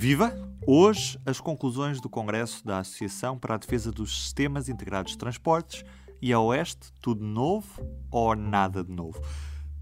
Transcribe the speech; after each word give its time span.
Viva! 0.00 0.32
Hoje, 0.66 1.20
as 1.26 1.42
conclusões 1.42 2.00
do 2.00 2.08
Congresso 2.08 2.64
da 2.64 2.78
Associação 2.78 3.38
para 3.38 3.54
a 3.54 3.58
Defesa 3.58 3.92
dos 3.92 4.22
Sistemas 4.22 4.66
Integrados 4.66 5.12
de 5.12 5.18
Transportes 5.18 5.84
e 6.22 6.32
a 6.32 6.40
Oeste, 6.40 6.90
tudo 7.02 7.22
novo 7.22 7.86
ou 8.10 8.34
nada 8.34 8.82
de 8.82 8.90
novo? 8.90 9.20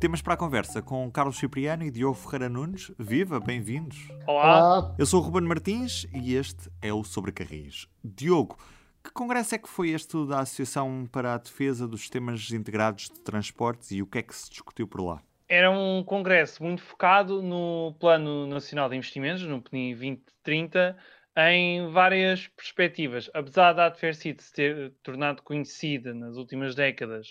Temas 0.01 0.21
para 0.21 0.35
a 0.35 0.37
conversa 0.37 0.83
com 0.83 1.09
Carlos 1.09 1.39
Cipriano 1.39 1.85
e 1.85 1.91
Diogo 1.93 2.17
Ferreira 2.17 2.49
Nunes. 2.49 2.91
Viva, 2.99 3.39
bem-vindos! 3.39 4.09
Olá! 4.27 4.93
Eu 4.99 5.07
sou 5.07 5.21
o 5.21 5.25
Ruben 5.25 5.47
Martins 5.47 6.05
e 6.13 6.35
este 6.35 6.69
é 6.83 6.93
o 6.93 7.05
Sobre 7.05 7.31
Carris. 7.31 7.87
Diogo, 8.03 8.59
que 9.05 9.13
congresso 9.13 9.55
é 9.55 9.59
que 9.59 9.69
foi 9.69 9.91
este 9.91 10.27
da 10.27 10.41
Associação 10.41 11.07
para 11.13 11.35
a 11.35 11.39
Defesa 11.39 11.87
dos 11.87 12.01
Sistemas 12.01 12.51
Integrados 12.51 13.05
de 13.05 13.21
Transportes 13.21 13.93
e 13.93 14.03
o 14.03 14.07
que 14.07 14.19
é 14.19 14.23
que 14.25 14.35
se 14.35 14.51
discutiu 14.51 14.89
por 14.89 15.01
lá? 15.01 15.23
Era 15.51 15.71
um 15.71 16.05
congresso 16.05 16.63
muito 16.63 16.83
focado 16.83 17.41
no 17.43 17.95
Plano 17.99 18.47
Nacional 18.47 18.87
de 18.91 18.97
Investimentos, 18.97 19.43
no 19.45 19.63
PNI 19.63 19.95
2030, 19.95 20.97
em 21.39 21.89
várias 21.91 22.49
perspectivas. 22.49 23.31
Apesar 23.33 23.73
da 23.73 23.87
Adversity 23.87 24.43
se 24.43 24.53
ter 24.53 24.93
tornado 25.03 25.43
conhecida 25.43 26.13
nas 26.13 26.37
últimas 26.37 26.75
décadas 26.75 27.29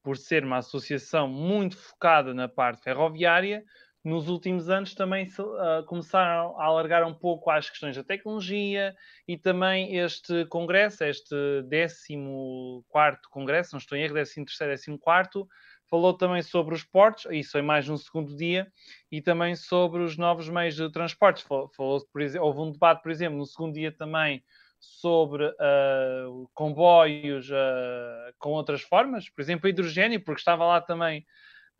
por 0.00 0.16
ser 0.16 0.44
uma 0.44 0.58
associação 0.58 1.26
muito 1.26 1.76
focada 1.76 2.32
na 2.32 2.48
parte 2.48 2.84
ferroviária, 2.84 3.64
nos 4.04 4.28
últimos 4.28 4.70
anos 4.70 4.94
também 4.94 5.26
se, 5.26 5.42
uh, 5.42 5.84
começaram 5.86 6.56
a 6.60 6.66
alargar 6.66 7.04
um 7.04 7.12
pouco 7.12 7.50
às 7.50 7.68
questões 7.68 7.96
da 7.96 8.04
tecnologia 8.04 8.94
e 9.26 9.36
também 9.36 9.96
este 9.96 10.46
congresso, 10.46 11.02
este 11.02 11.34
14º 11.64 13.18
congresso, 13.28 13.72
não 13.72 13.80
estou 13.80 13.98
em 13.98 14.02
erro, 14.02 14.14
13º, 14.14 14.44
14º, 14.44 15.48
falou 15.90 16.14
também 16.14 16.42
sobre 16.42 16.74
os 16.74 16.84
portos, 16.84 17.26
isso 17.30 17.52
foi 17.52 17.62
mais 17.62 17.88
no 17.88 17.96
segundo 17.98 18.36
dia, 18.36 18.66
e 19.10 19.20
também 19.20 19.54
sobre 19.54 20.02
os 20.02 20.16
novos 20.16 20.48
meios 20.48 20.76
de 20.76 20.90
transportes. 20.90 21.42
Falou, 21.42 22.06
por 22.12 22.20
exemplo, 22.20 22.46
houve 22.46 22.60
um 22.60 22.72
debate, 22.72 23.02
por 23.02 23.10
exemplo, 23.10 23.38
no 23.38 23.46
segundo 23.46 23.74
dia 23.74 23.92
também 23.92 24.42
sobre 24.78 25.46
uh, 25.46 26.48
comboios 26.54 27.50
uh, 27.50 28.34
com 28.38 28.50
outras 28.50 28.82
formas, 28.82 29.28
por 29.30 29.40
exemplo, 29.40 29.68
hidrogênio, 29.68 30.22
porque 30.22 30.40
estava 30.40 30.64
lá 30.64 30.80
também 30.80 31.20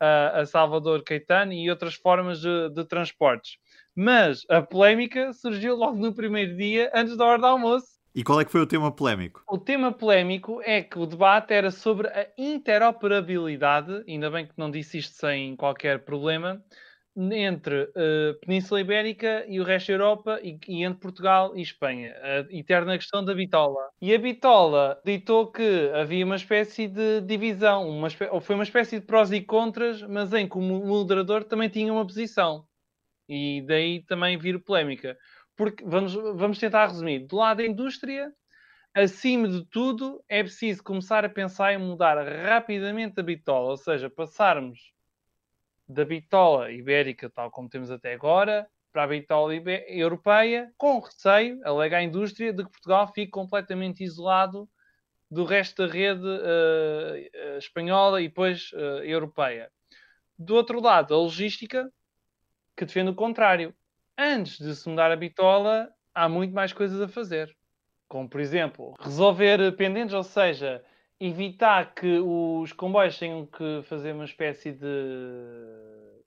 uh, 0.01 0.39
a 0.39 0.45
Salvador 0.45 1.03
Caetano 1.03 1.53
e 1.53 1.69
outras 1.69 1.95
formas 1.95 2.41
de, 2.41 2.69
de 2.69 2.85
transportes. 2.85 3.57
Mas 3.95 4.45
a 4.49 4.61
polémica 4.61 5.33
surgiu 5.33 5.75
logo 5.75 5.97
no 5.97 6.13
primeiro 6.13 6.55
dia, 6.55 6.91
antes 6.93 7.15
da 7.17 7.25
hora 7.25 7.39
do 7.39 7.45
almoço, 7.45 7.96
e 8.17 8.23
qual 8.23 8.41
é 8.41 8.45
que 8.45 8.51
foi 8.51 8.61
o 8.61 8.65
tema 8.65 8.91
polémico? 8.91 9.43
O 9.47 9.59
tema 9.59 9.91
polémico 9.91 10.59
é 10.63 10.81
que 10.81 10.97
o 10.97 11.05
debate 11.05 11.53
era 11.53 11.69
sobre 11.69 12.07
a 12.07 12.27
interoperabilidade, 12.35 14.03
ainda 14.07 14.31
bem 14.31 14.47
que 14.47 14.53
não 14.57 14.71
disse 14.71 14.97
isto 14.97 15.13
sem 15.17 15.55
qualquer 15.55 16.03
problema, 16.03 16.59
entre 17.15 17.83
a 17.83 18.31
uh, 18.31 18.39
Península 18.43 18.81
Ibérica 18.81 19.45
e 19.47 19.59
o 19.59 19.63
resto 19.63 19.89
da 19.89 19.93
Europa 19.93 20.39
e, 20.41 20.57
e, 20.67 20.83
entre 20.83 20.99
Portugal 20.99 21.55
e 21.55 21.61
Espanha. 21.61 22.15
A 22.23 22.55
eterna 22.55 22.97
questão 22.97 23.23
da 23.23 23.35
bitola. 23.35 23.87
E 24.01 24.11
a 24.11 24.17
bitola 24.17 24.99
ditou 25.05 25.51
que 25.51 25.91
havia 25.93 26.25
uma 26.25 26.37
espécie 26.37 26.87
de 26.87 27.21
divisão, 27.21 27.87
uma 27.87 28.07
espé 28.07 28.31
ou 28.31 28.41
foi 28.41 28.55
uma 28.55 28.63
espécie 28.63 28.99
de 28.99 29.05
prós 29.05 29.31
e 29.31 29.41
contras, 29.41 30.01
mas 30.01 30.33
em 30.33 30.49
que 30.49 30.57
o 30.57 30.61
moderador 30.61 31.43
também 31.43 31.69
tinha 31.69 31.93
uma 31.93 32.05
posição. 32.05 32.65
E 33.29 33.61
daí 33.67 34.03
também 34.07 34.39
vir 34.39 34.57
polémica 34.63 35.15
porque 35.57 35.83
vamos, 35.83 36.13
vamos 36.13 36.59
tentar 36.59 36.85
resumir. 36.85 37.25
Do 37.25 37.35
lado 37.35 37.57
da 37.57 37.65
indústria, 37.65 38.31
acima 38.93 39.47
de 39.49 39.65
tudo, 39.65 40.23
é 40.29 40.43
preciso 40.43 40.83
começar 40.83 41.25
a 41.25 41.29
pensar 41.29 41.73
em 41.73 41.79
mudar 41.79 42.15
rapidamente 42.23 43.19
a 43.19 43.23
bitola, 43.23 43.71
ou 43.71 43.77
seja, 43.77 44.09
passarmos 44.09 44.93
da 45.89 46.05
bitola 46.05 46.71
ibérica, 46.71 47.29
tal 47.29 47.49
como 47.49 47.67
temos 47.67 47.89
até 47.89 48.13
agora, 48.13 48.69
para 48.93 49.03
a 49.03 49.07
bitola 49.07 49.53
europeia, 49.87 50.71
com 50.77 50.99
receio, 50.99 51.59
alega 51.65 51.97
a 51.97 52.03
indústria, 52.03 52.53
de 52.53 52.63
que 52.63 52.71
Portugal 52.71 53.11
fique 53.13 53.31
completamente 53.31 54.03
isolado 54.03 54.69
do 55.29 55.43
resto 55.43 55.85
da 55.85 55.91
rede 55.91 56.25
uh, 56.25 57.57
espanhola 57.57 58.21
e 58.21 58.27
depois 58.27 58.71
uh, 58.73 59.03
europeia. 59.03 59.71
Do 60.37 60.55
outro 60.55 60.79
lado, 60.79 61.13
a 61.13 61.17
logística, 61.17 61.91
que 62.75 62.85
defende 62.85 63.09
o 63.09 63.15
contrário 63.15 63.75
antes 64.17 64.57
de 64.57 64.75
se 64.75 64.89
mudar 64.89 65.11
a 65.11 65.15
bitola, 65.15 65.89
há 66.13 66.27
muito 66.27 66.53
mais 66.53 66.73
coisas 66.73 66.99
a 67.01 67.07
fazer. 67.07 67.55
Como, 68.07 68.27
por 68.27 68.39
exemplo, 68.39 68.95
resolver 68.99 69.75
pendentes, 69.75 70.13
ou 70.13 70.23
seja, 70.23 70.83
evitar 71.19 71.93
que 71.93 72.19
os 72.19 72.71
comboios 72.73 73.17
tenham 73.17 73.45
que 73.45 73.81
fazer 73.83 74.13
uma 74.13 74.25
espécie 74.25 74.71
de. 74.71 74.85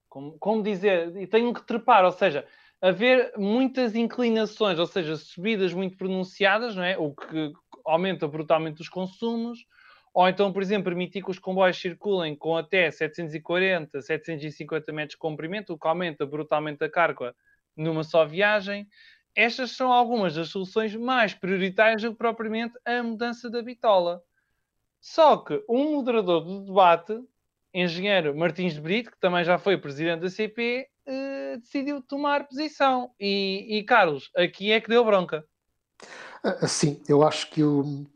Como, 0.09 0.39
como 0.39 0.63
dizer? 0.63 1.17
E 1.17 1.27
tenham 1.27 1.53
que 1.53 1.67
trepar, 1.67 2.05
ou 2.05 2.13
seja, 2.13 2.47
haver 2.81 3.33
muitas 3.37 3.95
inclinações, 3.95 4.79
ou 4.79 4.87
seja, 4.87 5.17
subidas 5.17 5.73
muito 5.73 5.97
pronunciadas, 5.97 6.75
não 6.75 6.83
é? 6.83 6.99
o 6.99 7.15
que 7.15 7.53
aumenta 7.85 8.27
brutalmente 8.27 8.81
os 8.81 8.89
consumos, 8.89 9.65
ou 10.13 10.29
então, 10.29 10.53
por 10.53 10.63
exemplo, 10.63 10.85
permitir 10.85 11.23
que 11.23 11.31
os 11.31 11.39
comboios 11.39 11.81
circulem 11.81 12.35
com 12.35 12.57
até 12.57 12.91
740, 12.91 14.01
750 14.03 14.93
metros 14.93 15.13
de 15.13 15.19
comprimento, 15.19 15.73
o 15.73 15.79
que 15.79 15.87
aumenta 15.87 16.27
brutalmente 16.27 16.83
a 16.83 16.91
carga 16.91 17.35
numa 17.81 18.05
só 18.05 18.25
viagem. 18.25 18.87
Estas 19.35 19.73
são 19.73 19.93
algumas 19.93 20.35
das 20.35 20.49
soluções 20.49 20.95
mais 20.95 21.33
prioritárias 21.35 22.03
do 22.03 22.13
que 22.13 22.19
propriamente 22.19 22.75
a 22.85 23.03
mudança 23.03 23.49
da 23.49 23.63
bitola. 23.63 24.23
Só 25.01 25.39
que 25.39 25.65
um 25.69 25.97
moderador 25.97 26.45
do 26.45 26.65
debate, 26.65 27.19
engenheiro 27.73 28.37
Martins 28.37 28.75
de 28.75 28.81
Brito, 28.81 29.11
que 29.11 29.21
também 29.21 29.45
já 29.45 29.57
foi 29.57 29.79
presidente 29.79 30.21
da 30.21 30.31
CP, 30.31 30.87
eh, 31.07 31.57
decidiu 31.57 32.03
tomar 32.03 32.47
posição. 32.47 33.13
E, 33.19 33.79
e, 33.79 33.83
Carlos, 33.85 34.31
aqui 34.37 34.73
é 34.73 34.81
que 34.81 34.89
deu 34.89 35.05
bronca. 35.05 35.45
Ah, 36.43 36.67
sim, 36.67 37.01
eu 37.09 37.23
acho 37.27 37.51
que 37.51 37.63
o, 37.63 38.07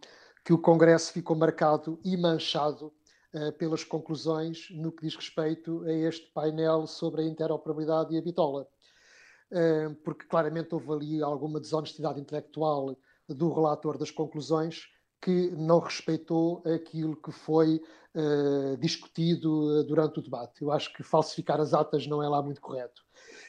que 0.45 0.53
o 0.53 0.59
Congresso 0.59 1.13
ficou 1.13 1.37
marcado 1.37 1.99
e 2.05 2.17
manchado 2.17 2.93
uh, 3.35 3.53
pelas 3.53 3.85
conclusões 3.85 4.69
no 4.71 4.93
que 4.93 5.03
diz 5.07 5.15
respeito 5.15 5.85
a 5.85 5.93
este 5.93 6.31
painel 6.33 6.87
sobre 6.87 7.23
a 7.23 7.25
interoperabilidade 7.25 8.15
e 8.15 8.19
a 8.19 8.23
bitola 8.23 8.67
porque 10.03 10.27
claramente 10.27 10.75
houve 10.75 10.91
ali 10.93 11.23
alguma 11.23 11.61
desonestidade 11.61 12.21
intelectual 12.21 12.97
do 13.29 13.53
relator 13.53 13.97
das 13.97 14.11
conclusões 14.11 14.89
que 15.25 15.51
não 15.53 15.79
respeitou 15.79 16.63
aquilo 16.67 17.17
que 17.17 17.33
foi 17.33 17.81
uh, 18.15 18.77
discutido 18.77 19.83
durante 19.85 20.19
o 20.19 20.23
debate. 20.23 20.61
Eu 20.61 20.71
acho 20.71 20.93
que 20.93 21.03
falsificar 21.03 21.59
as 21.61 21.73
atas 21.73 22.07
não 22.07 22.23
é 22.23 22.29
lá 22.29 22.43
muito 22.43 22.61
correto. 22.61 23.03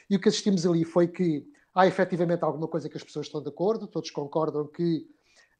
E 0.08 0.16
o 0.16 0.20
que 0.20 0.30
assistimos 0.30 0.64
ali 0.64 0.86
foi 0.86 1.06
que 1.06 1.46
há 1.74 1.86
efetivamente 1.86 2.42
alguma 2.42 2.66
coisa 2.66 2.88
que 2.88 2.96
as 2.96 3.04
pessoas 3.04 3.26
estão 3.26 3.42
de 3.42 3.50
acordo, 3.50 3.86
todos 3.86 4.10
concordam 4.10 4.66
que 4.66 5.06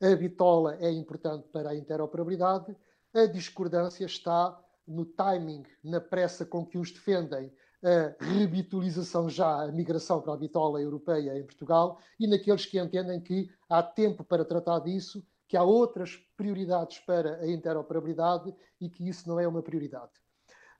a 0.00 0.16
bitola 0.16 0.76
é 0.80 0.90
importante 0.90 1.48
para 1.52 1.70
a 1.70 1.76
interoperabilidade, 1.76 2.74
a 3.12 3.26
discordância 3.26 4.06
está 4.06 4.58
no 4.88 5.04
timing, 5.04 5.64
na 5.84 6.00
pressa 6.00 6.46
com 6.46 6.64
que 6.64 6.78
uns 6.78 6.90
defendem 6.92 7.52
a 7.82 8.24
rebitualização 8.24 9.28
já, 9.28 9.62
a 9.62 9.72
migração 9.72 10.20
para 10.20 10.34
a 10.34 10.36
bitola 10.36 10.80
europeia 10.80 11.38
em 11.38 11.44
Portugal, 11.44 11.98
e 12.18 12.26
naqueles 12.26 12.66
que 12.66 12.78
entendem 12.78 13.20
que 13.20 13.50
há 13.68 13.82
tempo 13.82 14.24
para 14.24 14.44
tratar 14.44 14.80
disso, 14.80 15.24
que 15.48 15.56
há 15.56 15.62
outras 15.62 16.16
prioridades 16.36 16.98
para 17.00 17.36
a 17.36 17.50
interoperabilidade 17.50 18.54
e 18.80 18.88
que 18.88 19.08
isso 19.08 19.28
não 19.28 19.38
é 19.38 19.46
uma 19.46 19.62
prioridade. 19.62 20.12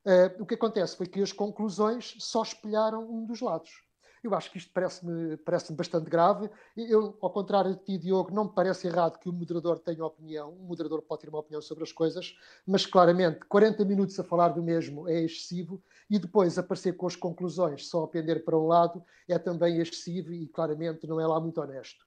Uh, 0.05 0.43
o 0.43 0.47
que 0.47 0.55
acontece 0.55 0.97
foi 0.97 1.07
que 1.07 1.21
as 1.21 1.33
conclusões 1.33 2.15
só 2.19 2.43
espelharam 2.43 3.09
um 3.09 3.25
dos 3.25 3.41
lados. 3.41 3.86
Eu 4.23 4.35
acho 4.35 4.51
que 4.51 4.59
isto 4.59 4.71
parece-me 4.73 5.37
parece 5.39 5.73
bastante 5.73 6.11
grave. 6.11 6.51
Eu, 6.77 7.17
ao 7.21 7.31
contrário 7.31 7.75
de 7.77 7.83
ti, 7.83 7.99
Diogo, 7.99 8.35
não 8.35 8.45
me 8.45 8.53
parece 8.53 8.87
errado 8.87 9.19
que 9.19 9.29
o 9.29 9.33
moderador 9.33 9.79
tenha 9.79 10.05
opinião. 10.05 10.53
O 10.53 10.65
moderador 10.65 11.03
pode 11.03 11.23
ter 11.23 11.29
uma 11.29 11.39
opinião 11.39 11.63
sobre 11.63 11.85
as 11.85 11.93
coisas, 11.93 12.37
mas 12.67 12.85
claramente 12.87 13.41
40 13.49 13.85
minutos 13.85 14.19
a 14.19 14.25
falar 14.25 14.49
do 14.49 14.63
mesmo 14.63 15.09
é 15.09 15.23
excessivo 15.23 15.83
e 16.11 16.19
depois 16.19 16.59
aparecer 16.59 16.97
com 16.97 17.07
as 17.07 17.17
conclusões 17.17 17.89
só 17.89 18.05
a 18.05 18.09
pender 18.09 18.45
para 18.45 18.59
um 18.59 18.67
lado 18.67 19.03
é 19.29 19.39
também 19.39 19.79
excessivo 19.79 20.33
e 20.33 20.47
claramente 20.49 21.07
não 21.07 21.21
é 21.21 21.27
lá 21.27 21.41
muito 21.41 21.61
honesto. 21.61 22.05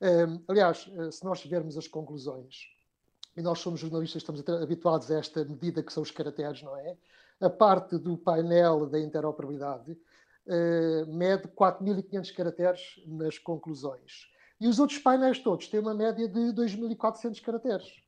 Um, 0.00 0.42
aliás, 0.48 0.90
eh, 0.96 1.10
se 1.10 1.24
nós 1.24 1.40
tivermos 1.40 1.78
as 1.78 1.86
conclusões, 1.86 2.74
e 3.36 3.42
nós 3.42 3.58
somos 3.58 3.80
jornalistas, 3.80 4.22
estamos 4.22 4.42
habituados 4.62 5.10
a 5.10 5.18
esta 5.18 5.44
medida 5.44 5.82
que 5.82 5.92
são 5.92 6.02
os 6.02 6.10
caracteres, 6.10 6.62
não 6.62 6.76
é? 6.76 6.96
A 7.40 7.50
parte 7.50 7.98
do 7.98 8.16
painel 8.16 8.86
da 8.86 8.98
interoperabilidade 9.00 9.96
mede 11.08 11.48
4.500 11.48 12.34
caracteres 12.34 12.80
nas 13.06 13.38
conclusões. 13.38 14.28
E 14.60 14.68
os 14.68 14.78
outros 14.78 14.98
painéis 14.98 15.38
todos 15.38 15.68
têm 15.68 15.80
uma 15.80 15.94
média 15.94 16.28
de 16.28 16.40
2.400 16.52 17.40
caracteres. 17.42 18.04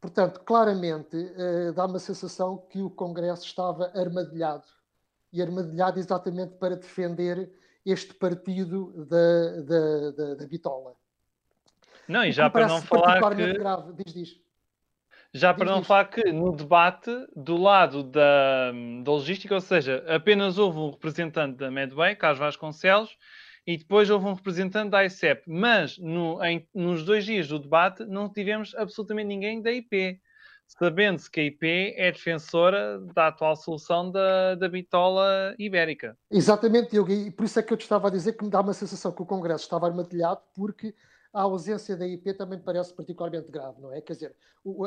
Portanto, 0.00 0.40
claramente 0.40 1.14
uh, 1.14 1.72
dá 1.74 1.84
uma 1.84 1.98
sensação 1.98 2.56
que 2.70 2.80
o 2.80 2.88
Congresso 2.88 3.44
estava 3.44 3.92
armadilhado. 3.94 4.64
E 5.32 5.42
armadilhado 5.42 5.98
exatamente 5.98 6.54
para 6.54 6.74
defender 6.74 7.52
este 7.84 8.14
partido 8.14 9.06
da, 9.06 9.60
da, 9.60 10.10
da, 10.10 10.34
da 10.36 10.46
bitola. 10.46 10.94
Não, 12.08 12.24
e 12.24 12.32
já 12.32 12.48
para 12.48 12.66
não 12.66 12.80
falar 12.82 13.36
que... 13.36 13.52
Grave. 13.52 13.92
Diz, 13.92 14.14
diz. 14.14 14.40
Já 15.32 15.54
para 15.54 15.70
não 15.70 15.84
falar 15.84 16.06
que 16.06 16.32
no 16.32 16.52
debate, 16.52 17.10
do 17.36 17.56
lado 17.56 18.02
da, 18.02 18.72
da 19.04 19.10
logística, 19.10 19.54
ou 19.54 19.60
seja, 19.60 20.04
apenas 20.08 20.58
houve 20.58 20.78
um 20.78 20.90
representante 20.90 21.56
da 21.56 21.70
Medway, 21.70 22.16
Carlos 22.16 22.38
Vasconcelos, 22.38 23.16
e 23.66 23.76
depois 23.76 24.10
houve 24.10 24.26
um 24.26 24.34
representante 24.34 24.90
da 24.90 25.04
ICEP. 25.04 25.42
Mas 25.46 25.98
no, 25.98 26.42
em, 26.42 26.66
nos 26.74 27.04
dois 27.04 27.24
dias 27.24 27.46
do 27.46 27.58
debate 27.58 28.04
não 28.04 28.28
tivemos 28.28 28.74
absolutamente 28.74 29.28
ninguém 29.28 29.62
da 29.62 29.70
IP 29.70 30.20
sabendo-se 30.78 31.30
que 31.30 31.40
a 31.40 31.44
IP 31.44 31.94
é 31.96 32.12
defensora 32.12 33.00
da 33.12 33.28
atual 33.28 33.56
solução 33.56 34.10
da, 34.10 34.54
da 34.54 34.68
bitola 34.68 35.54
ibérica. 35.58 36.16
Exatamente, 36.30 36.90
Diogo, 36.90 37.10
e 37.10 37.30
por 37.30 37.44
isso 37.44 37.58
é 37.58 37.62
que 37.62 37.72
eu 37.72 37.76
te 37.76 37.82
estava 37.82 38.08
a 38.08 38.10
dizer 38.10 38.34
que 38.34 38.44
me 38.44 38.50
dá 38.50 38.60
uma 38.60 38.72
sensação 38.72 39.10
que 39.10 39.22
o 39.22 39.26
Congresso 39.26 39.64
estava 39.64 39.86
armadilhado, 39.86 40.40
porque 40.54 40.94
a 41.32 41.42
ausência 41.42 41.96
da 41.96 42.06
IP 42.06 42.34
também 42.34 42.58
parece 42.58 42.92
particularmente 42.92 43.50
grave, 43.50 43.80
não 43.80 43.92
é? 43.92 44.00
Quer 44.00 44.14
dizer, 44.14 44.36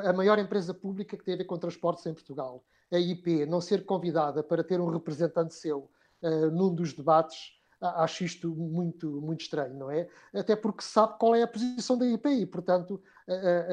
a 0.03 0.13
maior 0.13 0.37
empresa 0.39 0.73
pública 0.73 1.17
que 1.17 1.23
tem 1.23 1.35
a 1.35 1.37
ver 1.37 1.45
com 1.45 1.57
transportes 1.57 2.05
em 2.05 2.13
Portugal, 2.13 2.63
a 2.91 2.99
IP, 2.99 3.45
não 3.45 3.61
ser 3.61 3.85
convidada 3.85 4.43
para 4.43 4.63
ter 4.63 4.79
um 4.79 4.89
representante 4.89 5.53
seu 5.53 5.89
uh, 6.21 6.51
num 6.51 6.73
dos 6.73 6.93
debates, 6.93 7.53
acho 7.81 8.23
isto 8.23 8.49
muito, 8.55 9.21
muito 9.21 9.41
estranho, 9.41 9.77
não 9.77 9.91
é? 9.91 10.07
Até 10.33 10.55
porque 10.55 10.81
sabe 10.83 11.17
qual 11.19 11.35
é 11.35 11.43
a 11.43 11.47
posição 11.47 11.97
da 11.97 12.05
IP 12.05 12.29
e, 12.29 12.45
portanto, 12.45 13.01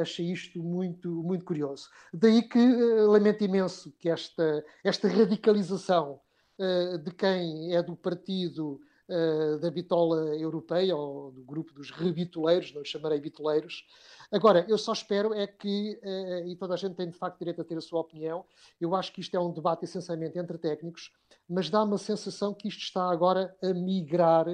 achei 0.01 0.31
isto 0.31 0.63
muito, 0.63 1.23
muito 1.23 1.45
curioso. 1.45 1.89
Daí 2.13 2.43
que 2.43 2.59
uh, 2.59 3.11
lamento 3.11 3.45
imenso 3.45 3.93
que 3.99 4.09
esta, 4.09 4.65
esta 4.85 5.09
radicalização 5.09 6.21
uh, 6.59 6.99
de 6.99 7.11
quem 7.13 7.75
é 7.75 7.83
do 7.83 7.97
partido 7.97 8.81
uh, 9.11 9.59
da 9.59 9.71
bitola 9.71 10.37
europeia, 10.37 10.97
ou 10.97 11.33
do 11.33 11.43
grupo 11.43 11.75
dos 11.75 11.91
rebitoleiros, 11.91 12.73
não 12.73 12.85
chamarei 12.85 13.21
bitoleiros. 13.21 13.85
Agora, 14.33 14.65
eu 14.69 14.79
só 14.79 14.93
espero 14.93 15.35
é 15.35 15.45
que, 15.45 16.01
e 16.47 16.55
toda 16.55 16.75
a 16.75 16.77
gente 16.77 16.95
tem 16.95 17.11
de 17.11 17.17
facto 17.17 17.37
direito 17.41 17.61
a 17.61 17.65
ter 17.65 17.77
a 17.77 17.81
sua 17.81 18.01
opinião, 18.01 18.45
eu 18.81 18.95
acho 18.95 19.13
que 19.13 19.21
isto 19.21 19.37
é 19.37 19.41
um 19.41 19.53
debate 19.53 19.85
essencialmente 19.85 20.39
entre 20.39 20.57
técnicos, 20.57 21.11
mas 21.49 21.69
dá-me 21.69 21.95
a 21.95 21.99
sensação 21.99 22.55
que 22.55 22.69
isto 22.69 22.83
está 22.83 23.11
agora 23.11 23.53
a 23.61 23.75
migrar 23.75 24.47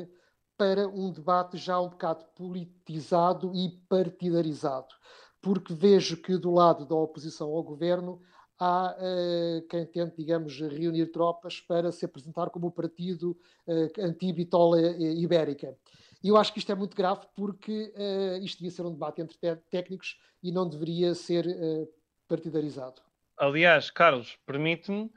para 0.56 0.88
um 0.88 1.11
debate 1.12 1.59
já 1.59 1.79
um 1.79 1.91
bocado 1.91 2.25
politizado 2.35 3.55
e 3.55 3.69
partidarizado, 3.88 4.94
porque 5.43 5.75
vejo 5.75 6.17
que 6.17 6.38
do 6.38 6.50
lado 6.50 6.87
da 6.87 6.94
oposição 6.94 7.49
ao 7.50 7.62
governo 7.62 8.20
há 8.58 8.97
uh, 8.97 9.67
quem 9.69 9.85
tente, 9.87 10.17
digamos, 10.17 10.58
reunir 10.61 11.06
tropas 11.06 11.61
para 11.61 11.93
se 11.93 12.05
apresentar 12.05 12.50
como 12.50 12.69
o 12.69 12.70
partido 12.70 13.37
uh, 13.67 14.00
anti-bitola 14.00 14.81
ibérica. 14.99 15.76
E 16.23 16.29
eu 16.29 16.37
acho 16.37 16.53
que 16.53 16.58
isto 16.58 16.73
é 16.73 16.75
muito 16.75 16.97
grave 16.97 17.26
porque 17.35 17.93
uh, 17.94 18.43
isto 18.43 18.58
devia 18.58 18.70
ser 18.70 18.82
um 18.82 18.93
debate 18.93 19.20
entre 19.20 19.37
técnicos 19.70 20.19
e 20.43 20.50
não 20.50 20.69
deveria 20.69 21.14
ser 21.14 21.47
uh, 21.47 21.88
partidarizado. 22.26 23.03
Aliás, 23.37 23.91
Carlos, 23.91 24.38
permite-me 24.47 25.11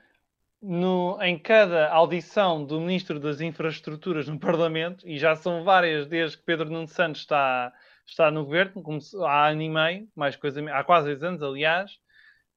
em 1.22 1.40
cada 1.40 1.90
audição 1.90 2.66
do 2.66 2.82
Ministro 2.82 3.18
das 3.20 3.40
Infraestruturas 3.40 4.28
no 4.28 4.38
Parlamento, 4.38 5.08
e 5.08 5.18
já 5.18 5.34
são 5.36 5.64
várias 5.64 6.06
desde 6.06 6.38
que 6.38 6.44
Pedro 6.44 6.70
Nuno 6.70 6.88
Santos 6.88 7.22
está, 7.22 7.72
está 8.06 8.30
no 8.30 8.44
governo, 8.44 8.82
como 8.84 9.00
há 9.26 9.50
ano 9.50 9.62
e 9.62 9.70
meio, 9.70 10.08
mais 10.14 10.36
coisa, 10.36 10.62
há 10.74 10.84
quase 10.84 11.08
dois 11.08 11.24
anos, 11.24 11.42
aliás, 11.42 11.98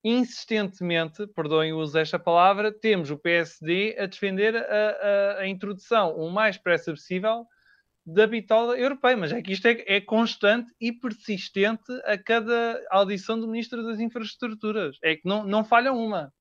insistentemente, 0.05 1.27
perdoem 1.29 1.73
o 1.73 1.79
uso 1.79 1.93
desta 1.93 2.19
palavra, 2.19 2.73
temos 2.73 3.11
o 3.11 3.19
PSD 3.19 3.97
a 3.99 4.07
defender 4.07 4.57
a, 4.57 4.61
a, 4.61 5.39
a 5.41 5.49
introdução 5.49 6.17
o 6.17 6.31
mais 6.31 6.57
depressa 6.57 6.91
possível 6.91 7.47
da 8.05 8.27
bitola 8.27 8.77
europeia, 8.77 9.17
mas 9.17 9.33
é 9.33 9.41
que 9.41 9.53
isto 9.53 9.67
é, 9.67 9.85
é, 9.87 10.01
constante 10.01 10.73
e 10.81 10.93
persistente 10.93 11.93
a 12.05 12.19
cada 12.19 12.81
audição 12.91 13.39
do 13.39 13.47
Ministro 13.47 13.83
das 13.85 14.01
Infraestruturas. 14.01 14.99
É 15.03 15.15
que 15.15 15.23
não, 15.25 15.45
não 15.45 15.65
falha 15.65 15.93
uma. 15.93 16.33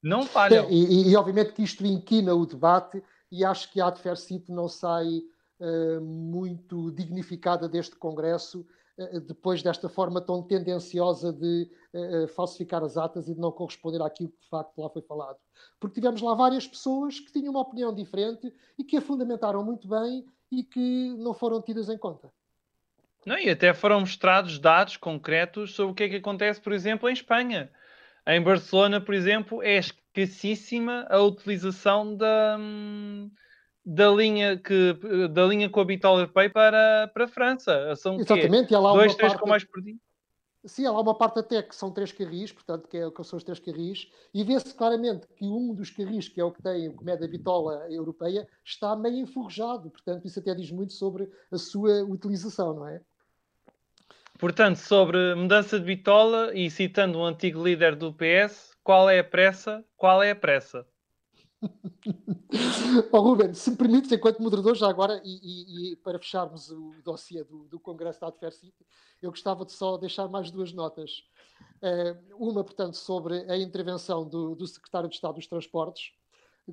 Não 0.00 0.22
falham. 0.22 0.64
É, 0.66 0.72
e, 0.72 1.10
e, 1.10 1.16
obviamente 1.16 1.52
que 1.52 1.62
isto 1.62 1.84
inquina 1.84 2.34
o 2.34 2.46
debate 2.46 3.02
e 3.32 3.44
acho 3.44 3.72
que 3.72 3.80
a 3.80 3.88
Adversite 3.88 4.52
não 4.52 4.68
sai 4.68 5.22
uh, 5.58 6.00
muito 6.00 6.92
dignificada 6.92 7.68
deste 7.68 7.96
Congresso 7.96 8.64
depois 9.26 9.62
desta 9.62 9.88
forma 9.88 10.20
tão 10.20 10.42
tendenciosa 10.42 11.32
de 11.32 11.70
uh, 11.94 12.28
falsificar 12.28 12.82
as 12.82 12.96
atas 12.96 13.28
e 13.28 13.34
de 13.34 13.40
não 13.40 13.52
corresponder 13.52 14.02
àquilo 14.02 14.30
que 14.30 14.40
de 14.40 14.48
facto 14.48 14.76
lá 14.80 14.90
foi 14.90 15.02
falado. 15.02 15.38
Porque 15.78 16.00
tivemos 16.00 16.20
lá 16.20 16.34
várias 16.34 16.66
pessoas 16.66 17.20
que 17.20 17.32
tinham 17.32 17.52
uma 17.52 17.60
opinião 17.60 17.94
diferente 17.94 18.52
e 18.78 18.82
que 18.82 18.96
a 18.96 19.00
fundamentaram 19.00 19.64
muito 19.64 19.86
bem 19.86 20.26
e 20.50 20.64
que 20.64 21.14
não 21.18 21.32
foram 21.32 21.62
tidas 21.62 21.88
em 21.88 21.96
conta. 21.96 22.32
Não, 23.24 23.38
e 23.38 23.50
até 23.50 23.72
foram 23.74 24.00
mostrados 24.00 24.58
dados 24.58 24.96
concretos 24.96 25.74
sobre 25.74 25.92
o 25.92 25.94
que 25.94 26.02
é 26.04 26.08
que 26.08 26.16
acontece, 26.16 26.60
por 26.60 26.72
exemplo, 26.72 27.08
em 27.08 27.12
Espanha 27.12 27.70
em 28.28 28.42
Barcelona, 28.42 29.00
por 29.00 29.14
exemplo, 29.14 29.62
é 29.62 29.78
escassíssima 29.78 31.06
a 31.08 31.18
utilização 31.22 32.14
da, 32.14 32.58
da, 33.88 34.10
linha, 34.10 34.58
que, 34.58 34.92
da 35.30 35.46
linha 35.46 35.70
com 35.70 35.80
a 35.80 35.84
Bitola 35.84 36.20
Europeia 36.20 36.50
para, 36.50 37.10
para 37.14 37.24
a 37.24 37.28
França. 37.28 37.96
São 37.96 38.20
Exatamente, 38.20 38.70
e 38.70 38.76
há 38.76 38.80
lá 38.80 38.92
dois, 38.92 39.12
uma 39.12 39.16
três 39.16 39.32
parte... 39.32 39.42
com 39.42 39.48
mais 39.48 39.64
por 39.64 39.82
dia. 39.82 39.96
Sim, 40.66 40.84
há 40.84 40.90
lá 40.90 41.00
uma 41.00 41.16
parte 41.16 41.38
até 41.38 41.62
que 41.62 41.74
são 41.74 41.90
três 41.90 42.12
carris, 42.12 42.52
portanto, 42.52 42.86
que, 42.86 42.98
é, 42.98 43.10
que 43.10 43.24
são 43.24 43.38
os 43.38 43.44
três 43.44 43.58
carris, 43.58 44.06
e 44.34 44.44
vê-se 44.44 44.74
claramente 44.74 45.26
que 45.28 45.46
um 45.46 45.72
dos 45.72 45.88
carris, 45.88 46.28
que 46.28 46.38
é 46.38 46.44
o 46.44 46.52
que 46.52 46.62
tem, 46.62 46.92
como 46.92 47.08
é 47.08 47.16
da 47.16 47.26
bitola 47.26 47.86
europeia, 47.88 48.46
está 48.62 48.94
meio 48.94 49.16
enferrujado. 49.16 49.90
Portanto, 49.90 50.26
isso 50.26 50.38
até 50.38 50.54
diz 50.54 50.70
muito 50.70 50.92
sobre 50.92 51.26
a 51.50 51.56
sua 51.56 52.02
utilização, 52.04 52.74
não 52.74 52.88
é? 52.88 53.00
Portanto, 54.38 54.76
sobre 54.76 55.34
mudança 55.34 55.80
de 55.80 55.86
bitola 55.86 56.54
e 56.54 56.70
citando 56.70 57.18
um 57.18 57.24
antigo 57.24 57.64
líder 57.64 57.96
do 57.96 58.12
PS, 58.12 58.76
qual 58.84 59.08
é 59.08 59.20
a 59.20 59.24
pressa? 59.24 59.82
Qual 59.96 60.22
é 60.22 60.32
a 60.32 60.36
pressa? 60.36 60.86
oh, 63.12 63.20
Ruben, 63.20 63.52
se 63.52 63.70
me 63.70 63.76
permites, 63.76 64.12
enquanto 64.12 64.42
moderador, 64.42 64.74
já 64.74 64.88
agora, 64.88 65.20
e, 65.24 65.40
e, 65.42 65.92
e 65.92 65.96
para 65.96 66.18
fecharmos 66.18 66.70
o 66.70 66.94
dossiê 67.04 67.42
do, 67.44 67.64
do 67.64 67.80
Congresso 67.80 68.20
da 68.20 68.28
Adversity, 68.28 68.86
eu 69.20 69.30
gostava 69.30 69.64
de 69.64 69.72
só 69.72 69.96
deixar 69.96 70.28
mais 70.28 70.50
duas 70.50 70.72
notas. 70.72 71.24
Uh, 71.82 72.36
uma, 72.36 72.62
portanto, 72.62 72.96
sobre 72.96 73.50
a 73.50 73.56
intervenção 73.56 74.28
do, 74.28 74.54
do 74.54 74.66
Secretário 74.66 75.08
de 75.08 75.14
Estado 75.16 75.34
dos 75.34 75.46
Transportes, 75.46 76.12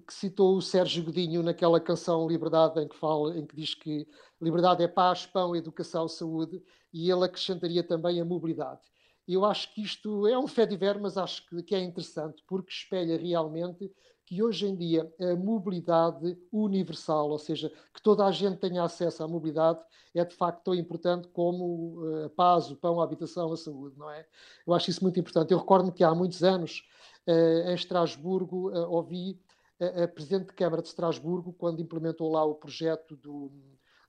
que 0.05 0.13
citou 0.13 0.57
o 0.57 0.61
Sérgio 0.61 1.03
Godinho 1.03 1.41
naquela 1.41 1.79
canção 1.79 2.27
Liberdade, 2.27 2.81
em 2.81 2.87
que, 2.87 2.95
fala, 2.95 3.37
em 3.37 3.45
que 3.45 3.55
diz 3.55 3.73
que 3.73 4.07
liberdade 4.41 4.83
é 4.83 4.87
paz, 4.87 5.25
pão, 5.25 5.55
educação, 5.55 6.07
saúde, 6.07 6.61
e 6.93 7.09
ele 7.09 7.25
acrescentaria 7.25 7.83
também 7.83 8.19
a 8.19 8.25
mobilidade. 8.25 8.81
Eu 9.27 9.45
acho 9.45 9.73
que 9.73 9.81
isto 9.81 10.27
é 10.27 10.37
um 10.37 10.47
fé 10.47 10.65
de 10.65 10.77
ver, 10.77 10.99
mas 10.99 11.17
acho 11.17 11.47
que, 11.47 11.63
que 11.63 11.75
é 11.75 11.79
interessante, 11.79 12.43
porque 12.45 12.71
espelha 12.71 13.17
realmente 13.17 13.91
que 14.25 14.41
hoje 14.41 14.65
em 14.67 14.75
dia 14.75 15.13
a 15.19 15.35
mobilidade 15.35 16.37
universal, 16.51 17.29
ou 17.29 17.37
seja, 17.37 17.71
que 17.93 18.01
toda 18.01 18.25
a 18.25 18.31
gente 18.31 18.57
tenha 18.57 18.83
acesso 18.83 19.23
à 19.23 19.27
mobilidade, 19.27 19.79
é 20.13 20.25
de 20.25 20.35
facto 20.35 20.63
tão 20.63 20.73
importante 20.73 21.27
como 21.27 22.01
eh, 22.07 22.25
a 22.25 22.29
paz, 22.29 22.71
o 22.71 22.75
pão, 22.75 22.99
a 22.99 23.03
habitação, 23.03 23.51
a 23.51 23.57
saúde, 23.57 23.97
não 23.97 24.09
é? 24.09 24.25
Eu 24.65 24.73
acho 24.73 24.89
isso 24.89 25.03
muito 25.03 25.19
importante. 25.19 25.51
Eu 25.51 25.59
recordo-me 25.59 25.91
que 25.91 26.03
há 26.03 26.15
muitos 26.15 26.43
anos, 26.43 26.83
eh, 27.27 27.71
em 27.71 27.75
Estrasburgo, 27.75 28.71
eh, 28.71 28.87
ouvi 28.87 29.39
a 29.77 30.07
Presidente 30.07 30.47
de 30.47 30.53
Câmara 30.53 30.81
de 30.81 30.87
Estrasburgo, 30.87 31.51
quando 31.51 31.81
implementou 31.81 32.31
lá 32.31 32.45
o 32.45 32.55
projeto 32.55 33.17
do, 33.17 33.51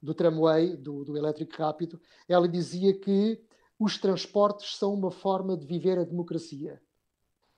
do 0.00 0.14
tramway, 0.14 0.76
do, 0.76 1.04
do 1.04 1.16
elétrico 1.16 1.60
rápido, 1.60 2.00
ela 2.28 2.48
dizia 2.48 2.94
que 2.94 3.42
os 3.78 3.98
transportes 3.98 4.76
são 4.76 4.94
uma 4.94 5.10
forma 5.10 5.56
de 5.56 5.66
viver 5.66 5.98
a 5.98 6.04
democracia. 6.04 6.80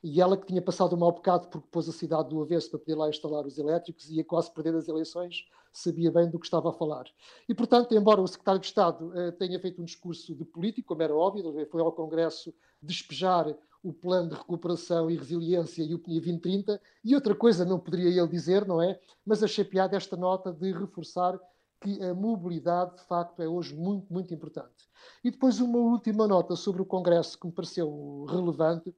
E 0.02 0.20
ela 0.20 0.36
que 0.36 0.46
tinha 0.46 0.62
passado 0.62 0.94
um 0.94 0.98
mau 0.98 1.12
bocado 1.12 1.48
porque 1.48 1.68
pôs 1.70 1.88
a 1.88 1.92
cidade 1.92 2.28
do 2.28 2.40
avesso 2.40 2.70
para 2.70 2.78
poder 2.78 2.94
lá 2.94 3.08
instalar 3.08 3.44
os 3.44 3.58
elétricos 3.58 4.08
e 4.08 4.16
ia 4.16 4.24
quase 4.24 4.52
perder 4.52 4.74
as 4.76 4.88
eleições, 4.88 5.48
sabia 5.72 6.10
bem 6.10 6.30
do 6.30 6.38
que 6.38 6.46
estava 6.46 6.70
a 6.70 6.72
falar. 6.72 7.04
E, 7.48 7.54
portanto, 7.54 7.94
embora 7.94 8.20
o 8.20 8.26
secretário 8.26 8.60
de 8.60 8.66
Estado 8.66 9.08
uh, 9.08 9.32
tenha 9.32 9.58
feito 9.58 9.82
um 9.82 9.84
discurso 9.84 10.34
de 10.34 10.44
político, 10.44 10.88
como 10.88 11.02
era 11.02 11.14
óbvio, 11.14 11.66
foi 11.68 11.80
ao 11.80 11.92
Congresso 11.92 12.54
despejar 12.80 13.54
o 13.82 13.92
plano 13.92 14.30
de 14.30 14.34
recuperação 14.34 15.10
e 15.10 15.16
resiliência 15.16 15.82
e 15.82 15.94
o 15.94 15.98
PNIA 15.98 16.20
2030, 16.20 16.80
e 17.04 17.14
outra 17.14 17.34
coisa 17.34 17.64
não 17.64 17.78
poderia 17.78 18.08
ele 18.08 18.28
dizer, 18.28 18.66
não 18.66 18.82
é? 18.82 18.98
Mas 19.24 19.42
achei 19.42 19.64
piada 19.64 19.96
esta 19.96 20.16
nota 20.16 20.52
de 20.52 20.72
reforçar 20.72 21.38
que 21.80 22.02
a 22.02 22.12
mobilidade, 22.12 22.96
de 22.96 23.02
facto, 23.02 23.40
é 23.40 23.48
hoje 23.48 23.74
muito, 23.74 24.12
muito 24.12 24.34
importante. 24.34 24.88
E 25.22 25.30
depois 25.30 25.60
uma 25.60 25.78
última 25.78 26.26
nota 26.26 26.56
sobre 26.56 26.82
o 26.82 26.86
Congresso 26.86 27.38
que 27.38 27.46
me 27.46 27.52
pareceu 27.52 28.24
relevante, 28.28 28.92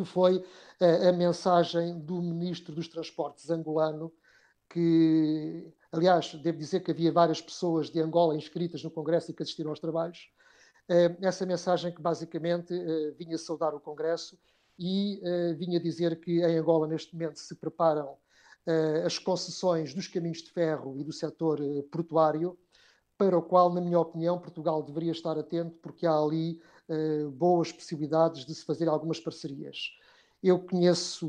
que 0.00 0.04
foi 0.04 0.42
a, 0.80 0.84
eh, 0.84 1.08
a 1.10 1.12
mensagem 1.12 1.98
do 1.98 2.22
Ministro 2.22 2.74
dos 2.74 2.88
Transportes 2.88 3.50
angolano, 3.50 4.10
que, 4.66 5.70
aliás, 5.92 6.34
devo 6.36 6.56
dizer 6.56 6.80
que 6.80 6.90
havia 6.90 7.12
várias 7.12 7.42
pessoas 7.42 7.90
de 7.90 8.00
Angola 8.00 8.34
inscritas 8.34 8.82
no 8.82 8.90
Congresso 8.90 9.30
e 9.30 9.34
que 9.34 9.42
assistiram 9.42 9.70
aos 9.70 9.78
trabalhos, 9.78 10.30
eh, 10.88 11.14
essa 11.20 11.44
mensagem 11.44 11.92
que 11.92 12.00
basicamente 12.00 12.72
eh, 12.72 13.10
vinha 13.18 13.36
saudar 13.36 13.74
o 13.74 13.80
Congresso 13.80 14.38
e 14.78 15.20
vinha 15.58 15.78
dizer 15.78 16.18
que 16.18 16.40
em 16.40 16.56
Angola, 16.56 16.88
neste 16.88 17.12
momento, 17.12 17.38
se 17.38 17.54
preparam 17.54 18.16
as 19.04 19.18
concessões 19.18 19.92
dos 19.92 20.08
caminhos 20.08 20.38
de 20.38 20.50
ferro 20.50 20.96
e 20.98 21.04
do 21.04 21.12
setor 21.12 21.60
portuário, 21.92 22.58
para 23.18 23.36
o 23.36 23.42
qual, 23.42 23.70
na 23.70 23.82
minha 23.82 24.00
opinião, 24.00 24.38
Portugal 24.38 24.82
deveria 24.82 25.12
estar 25.12 25.38
atento, 25.38 25.76
porque 25.82 26.06
há 26.06 26.16
ali 26.16 26.58
boas 27.32 27.70
possibilidades 27.70 28.44
de 28.44 28.54
se 28.54 28.64
fazer 28.64 28.88
algumas 28.88 29.20
parcerias. 29.20 29.90
Eu 30.42 30.58
conheço 30.58 31.28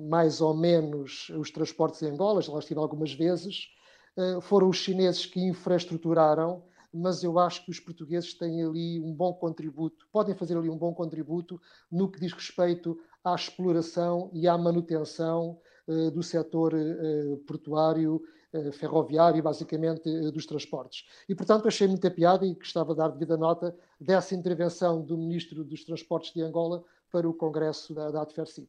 mais 0.00 0.40
ou 0.40 0.54
menos 0.54 1.30
os 1.36 1.50
transportes 1.50 2.02
em 2.02 2.10
Angola, 2.10 2.40
já 2.40 2.52
lá 2.52 2.58
estive 2.58 2.80
algumas 2.80 3.12
vezes, 3.12 3.68
uh, 4.16 4.40
foram 4.40 4.68
os 4.68 4.78
chineses 4.78 5.26
que 5.26 5.40
infraestruturaram, 5.40 6.64
mas 6.92 7.22
eu 7.22 7.38
acho 7.38 7.64
que 7.64 7.70
os 7.70 7.78
portugueses 7.78 8.34
têm 8.34 8.64
ali 8.64 9.00
um 9.00 9.14
bom 9.14 9.32
contributo, 9.34 10.08
podem 10.10 10.34
fazer 10.34 10.56
ali 10.56 10.70
um 10.70 10.78
bom 10.78 10.94
contributo 10.94 11.60
no 11.90 12.10
que 12.10 12.18
diz 12.18 12.32
respeito 12.32 12.98
à 13.22 13.34
exploração 13.34 14.30
e 14.32 14.48
à 14.48 14.56
manutenção 14.56 15.60
uh, 15.86 16.10
do 16.10 16.22
setor 16.22 16.72
portuário, 17.46 18.22
uh, 18.52 18.72
ferroviário, 18.72 19.42
basicamente 19.42 20.10
dos 20.30 20.46
transportes. 20.46 21.06
E, 21.28 21.34
portanto, 21.34 21.68
achei 21.68 21.86
muita 21.86 22.10
piada 22.10 22.46
e 22.46 22.54
gostava 22.54 22.92
de 22.92 22.98
dar 22.98 23.08
devida 23.08 23.36
nota 23.36 23.76
dessa 24.00 24.34
intervenção 24.34 25.02
do 25.02 25.16
Ministro 25.16 25.64
dos 25.64 25.84
Transportes 25.84 26.32
de 26.32 26.42
Angola 26.42 26.84
para 27.10 27.28
o 27.28 27.34
Congresso 27.34 27.94
da, 27.94 28.10
da 28.10 28.22
ADFERCIT 28.22 28.68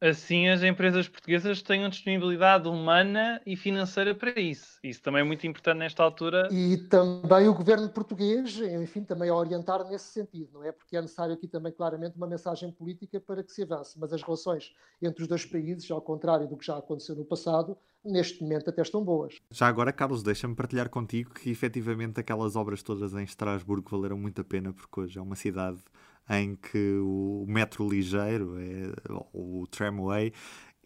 assim 0.00 0.48
as 0.48 0.62
empresas 0.62 1.08
portuguesas 1.08 1.62
tenham 1.62 1.88
disponibilidade 1.88 2.68
humana 2.68 3.40
e 3.44 3.56
financeira 3.56 4.14
para 4.14 4.38
isso. 4.40 4.78
Isso 4.82 5.02
também 5.02 5.20
é 5.20 5.24
muito 5.24 5.46
importante 5.46 5.78
nesta 5.78 6.02
altura. 6.02 6.48
E 6.50 6.76
também 6.88 7.48
o 7.48 7.54
governo 7.54 7.88
português, 7.88 8.58
enfim, 8.60 9.02
também 9.02 9.28
a 9.28 9.34
orientar 9.34 9.84
nesse 9.88 10.12
sentido, 10.12 10.50
não 10.54 10.64
é? 10.64 10.72
Porque 10.72 10.96
é 10.96 11.00
necessário 11.00 11.34
aqui 11.34 11.48
também 11.48 11.72
claramente 11.72 12.16
uma 12.16 12.26
mensagem 12.26 12.70
política 12.70 13.20
para 13.20 13.42
que 13.42 13.52
se 13.52 13.62
avance. 13.62 13.98
Mas 13.98 14.12
as 14.12 14.22
relações 14.22 14.72
entre 15.02 15.22
os 15.22 15.28
dois 15.28 15.44
países, 15.44 15.90
ao 15.90 16.00
contrário 16.00 16.48
do 16.48 16.56
que 16.56 16.66
já 16.66 16.76
aconteceu 16.76 17.14
no 17.14 17.24
passado, 17.24 17.76
neste 18.04 18.42
momento 18.42 18.70
até 18.70 18.82
estão 18.82 19.04
boas. 19.04 19.40
Já 19.50 19.66
agora, 19.66 19.92
Carlos, 19.92 20.22
deixa-me 20.22 20.54
partilhar 20.54 20.88
contigo 20.88 21.34
que 21.34 21.50
efetivamente 21.50 22.20
aquelas 22.20 22.56
obras 22.56 22.82
todas 22.82 23.14
em 23.14 23.24
Estrasburgo 23.24 23.90
valeram 23.90 24.18
muito 24.18 24.40
a 24.40 24.44
pena, 24.44 24.72
porque 24.72 25.00
hoje 25.00 25.18
é 25.18 25.22
uma 25.22 25.36
cidade 25.36 25.78
em 26.30 26.54
que 26.54 26.98
o 27.00 27.44
metro 27.48 27.88
ligeiro, 27.88 28.56
é, 28.58 28.92
o 29.32 29.66
tramway, 29.70 30.32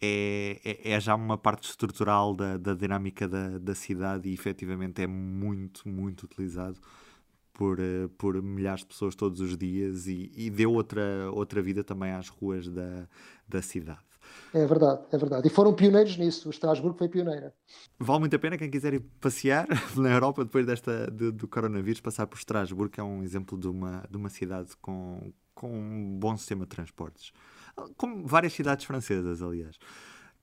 é, 0.01 0.59
é, 0.65 0.91
é, 0.91 0.99
já 0.99 1.15
uma 1.15 1.37
parte 1.37 1.69
estrutural 1.69 2.35
da, 2.35 2.57
da 2.57 2.73
dinâmica 2.73 3.27
da, 3.27 3.57
da 3.57 3.73
cidade 3.73 4.29
e 4.29 4.33
efetivamente 4.33 5.01
é 5.01 5.07
muito, 5.07 5.87
muito 5.87 6.23
utilizado 6.23 6.79
por, 7.53 7.79
eh, 7.79 8.09
por 8.17 8.41
milhares 8.41 8.81
de 8.81 8.87
pessoas 8.87 9.15
todos 9.15 9.39
os 9.39 9.55
dias 9.55 10.07
e, 10.07 10.31
e 10.35 10.49
deu 10.49 10.73
outra, 10.73 11.31
outra 11.31 11.61
vida 11.61 11.83
também 11.83 12.11
às 12.11 12.27
ruas 12.27 12.67
da, 12.67 13.07
da 13.47 13.61
cidade. 13.61 14.12
É 14.53 14.65
verdade, 14.65 15.01
é 15.11 15.17
verdade. 15.17 15.47
E 15.47 15.49
foram 15.49 15.73
pioneiros 15.73 16.15
nisso. 16.17 16.47
O 16.47 16.51
Estrasburgo 16.51 16.97
foi 16.97 17.09
pioneira. 17.09 17.53
Vale 17.99 18.19
muito 18.19 18.35
a 18.35 18.39
pena 18.39 18.57
quem 18.57 18.69
quiser 18.69 18.93
ir 18.93 18.99
passear 19.19 19.67
na 19.97 20.09
Europa 20.09 20.43
depois 20.43 20.65
desta, 20.65 21.09
do, 21.09 21.31
do 21.31 21.47
coronavírus, 21.47 21.99
passar 21.99 22.27
por 22.27 22.37
Estrasburgo, 22.37 22.91
que 22.91 22.99
é 22.99 23.03
um 23.03 23.23
exemplo 23.23 23.57
de 23.57 23.67
uma, 23.67 24.03
de 24.09 24.15
uma 24.15 24.29
cidade 24.29 24.69
com, 24.81 25.33
com 25.55 25.71
um 25.71 26.19
bom 26.19 26.37
sistema 26.37 26.65
de 26.65 26.69
transportes. 26.69 27.31
Como 27.97 28.27
várias 28.27 28.53
cidades 28.53 28.85
francesas, 28.85 29.41
aliás. 29.41 29.77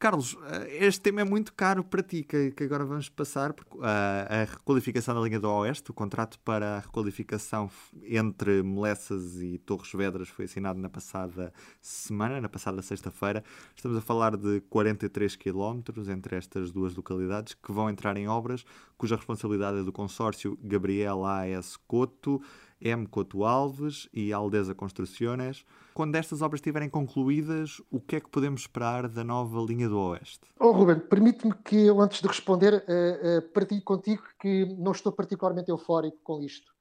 Carlos, 0.01 0.35
eh, 0.47 0.87
este 0.87 1.03
tema 1.03 1.21
é 1.21 1.25
muito 1.25 1.53
caro 1.53 1.85
para 1.85 2.03
ti, 2.03 2.25
que, 2.25 2.55
agora 2.65 2.87
vamos 2.87 3.11
passar 3.11 3.53
porque, 3.53 3.77
uh, 3.77 3.83
a 3.85 4.45
requalificação 4.51 5.15
da 5.15 5.21
linha 5.21 5.39
do 5.39 5.47
Oeste. 5.51 5.91
O 5.91 5.95
contrato 5.95 6.39
para 6.39 6.79
a 6.79 6.79
requalificação 6.79 7.71
entre 8.05 8.63
Melessas 8.63 9.43
e 9.43 9.59
Torres 9.59 9.93
Vedras 9.93 10.31
foi 10.31 10.47
assinado 10.47 10.81
na 10.81 10.89
passada 10.89 11.53
semana, 11.83 12.41
na 12.41 12.49
passada 12.49 12.81
sexta-feira. 12.81 13.45
Estamos 13.77 13.99
a 13.99 14.01
falar 14.01 14.39
de 14.39 14.63
43 14.71 15.37
quilómetros 15.37 16.09
entre 16.09 16.35
estas 16.35 16.73
duas 16.73 16.95
localidades 16.95 17.53
que 17.53 17.71
vão 17.71 17.91
entrar 17.91 18.17
em 18.17 18.27
obras, 18.27 18.65
cuja 18.97 19.17
responsabilidade 19.17 19.81
é 19.81 19.83
do 19.83 19.93
consórcio 19.93 20.59
Gabriel 20.63 21.27
A.S. 21.27 21.79
Coto 21.87 22.41
M. 22.81 23.07
Couto 23.07 23.45
Alves 23.45 24.09
e 24.13 24.33
Aldesa 24.33 24.75
Construções. 24.75 25.65
Quando 25.93 26.17
estas 26.17 26.41
obras 26.41 26.59
estiverem 26.59 26.89
concluídas, 26.89 27.83
o 27.91 28.01
que 28.01 28.17
é 28.17 28.21
que 28.21 28.31
podemos 28.31 28.63
esperar 28.63 29.09
da 29.09 29.23
nova 29.23 29.61
linha 29.61 29.89
do 29.89 29.99
Oeste? 29.99 30.41
Oh, 30.59 30.71
Ruben, 30.71 30.99
permite-me 31.01 31.53
que 31.53 31.87
eu, 31.87 32.01
antes 32.01 32.23
de 32.23 32.29
responder, 32.29 32.75
uh, 32.75 33.39
uh, 33.39 33.43
partilhe 33.53 33.83
contigo 33.83 34.23
que 34.41 34.65
não 34.79 34.93
estou 34.93 35.13
particularmente 35.13 35.71
eufórico 35.71 36.19
com 36.23 36.43
isto. 36.43 36.73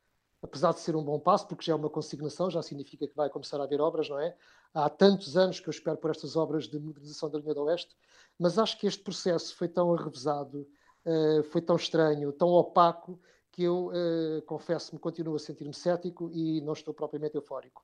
Apesar 0.42 0.72
de 0.72 0.80
ser 0.80 0.96
um 0.96 1.04
bom 1.04 1.20
passo, 1.20 1.48
porque 1.48 1.66
já 1.66 1.74
é 1.74 1.76
uma 1.76 1.90
consignação, 1.90 2.50
já 2.50 2.62
significa 2.62 3.06
que 3.08 3.16
vai 3.16 3.30
começar 3.30 3.60
a 3.60 3.64
haver 3.66 3.82
obras, 3.82 4.08
não 4.08 4.20
é? 4.20 4.34
Há 4.74 4.90
tantos 4.90 5.36
anos 5.36 5.60
que 5.60 5.68
eu 5.68 5.72
espero 5.72 5.98
por 5.98 6.12
estas 6.12 6.38
obras 6.38 6.68
de 6.68 6.80
modernização 6.80 7.30
da 7.30 7.40
linha 7.40 7.54
do 7.54 7.64
Oeste, 7.64 7.96
mas 8.38 8.58
acho 8.58 8.80
que 8.80 8.88
este 8.88 9.04
processo 9.04 9.54
foi 9.56 9.68
tão 9.68 9.94
arrevesado, 9.94 10.66
uh, 11.06 11.44
foi 11.52 11.62
tão 11.62 11.76
estranho, 11.76 12.32
tão 12.32 12.48
opaco, 12.48 13.20
que 13.52 13.64
eu, 13.64 13.88
uh, 13.88 14.42
confesso-me, 14.46 15.00
continuo 15.00 15.36
a 15.36 15.40
sentir-me 15.40 15.74
cético 15.74 16.30
e 16.32 16.62
não 16.62 16.74
estou 16.74 16.94
propriamente 16.94 17.36
eufórico. 17.36 17.84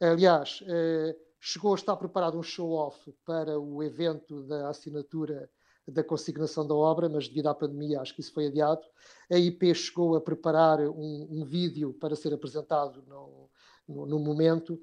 Aliás, 0.00 0.62
uh, 0.62 1.18
chegou 1.38 1.72
a 1.72 1.76
estar 1.76 1.96
preparado 1.96 2.38
um 2.38 2.42
show-off 2.42 3.12
para 3.24 3.58
o 3.58 3.82
evento 3.82 4.42
da 4.44 4.68
assinatura 4.68 5.50
da 5.86 6.04
consignação 6.04 6.66
da 6.66 6.74
obra, 6.74 7.08
mas 7.08 7.28
devido 7.28 7.48
à 7.48 7.54
pandemia 7.54 8.00
acho 8.00 8.14
que 8.14 8.20
isso 8.20 8.32
foi 8.32 8.46
adiado. 8.46 8.82
A 9.30 9.36
IP 9.36 9.74
chegou 9.74 10.14
a 10.14 10.20
preparar 10.20 10.80
um, 10.80 11.28
um 11.30 11.44
vídeo 11.44 11.92
para 11.94 12.14
ser 12.14 12.32
apresentado 12.32 13.02
no, 13.06 13.50
no, 13.88 14.06
no 14.06 14.18
momento. 14.18 14.80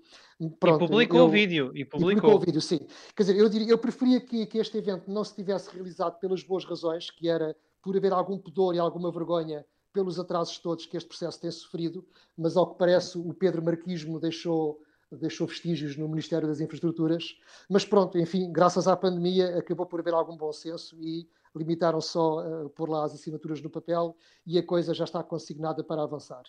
Pronto, 0.60 0.84
e 0.84 0.88
publicou 0.88 1.20
eu, 1.20 1.26
o 1.26 1.30
vídeo. 1.30 1.72
E 1.74 1.86
publicou. 1.86 2.12
e 2.12 2.16
publicou. 2.16 2.36
o 2.36 2.40
vídeo, 2.40 2.62
sim. 2.62 2.80
Quer 3.16 3.24
dizer, 3.24 3.38
eu, 3.38 3.48
diria, 3.48 3.70
eu 3.70 3.78
preferia 3.78 4.20
que, 4.20 4.46
que 4.46 4.58
este 4.58 4.78
evento 4.78 5.10
não 5.10 5.24
se 5.24 5.36
tivesse 5.36 5.74
realizado 5.74 6.20
pelas 6.20 6.44
boas 6.44 6.66
razões, 6.66 7.10
que 7.10 7.30
era 7.30 7.56
por 7.82 7.96
haver 7.96 8.12
algum 8.12 8.38
pudor 8.38 8.76
e 8.76 8.80
alguma 8.80 9.12
vergonha 9.12 9.66
pelos 9.94 10.20
atrasos 10.20 10.60
todos 10.60 10.86
que 10.86 10.98
este 10.98 11.08
processo 11.08 11.40
tem 11.40 11.52
sofrido, 11.52 12.06
mas 12.38 12.56
ao 12.56 12.72
que 12.72 12.78
parece 12.78 13.18
o 13.18 13.34
Pedro 13.34 13.64
Marquismo 13.64 14.20
deixou, 14.20 14.82
deixou 15.12 15.48
vestígios 15.48 15.98
no 15.98 16.08
Ministério 16.08 16.48
das 16.48 16.60
Infraestruturas. 16.60 17.38
Mas 17.70 17.86
pronto, 17.86 18.18
enfim, 18.18 18.52
graças 18.52 18.88
à 18.88 18.96
pandemia 18.96 19.58
acabou 19.58 19.86
por 19.86 20.00
haver 20.00 20.14
algum 20.14 20.38
bom 20.38 20.52
senso 20.54 20.96
e 21.02 21.28
limitaram 21.56 22.02
só 22.02 22.40
a 22.40 22.66
uh, 22.66 22.70
pôr 22.70 22.90
lá 22.90 23.04
as 23.04 23.14
assinaturas 23.14 23.62
no 23.62 23.70
papel 23.70 24.16
e 24.46 24.58
a 24.58 24.64
coisa 24.64 24.94
já 24.94 25.06
está 25.06 25.24
consignada 25.24 25.84
para 25.84 26.04
avançar. 26.04 26.44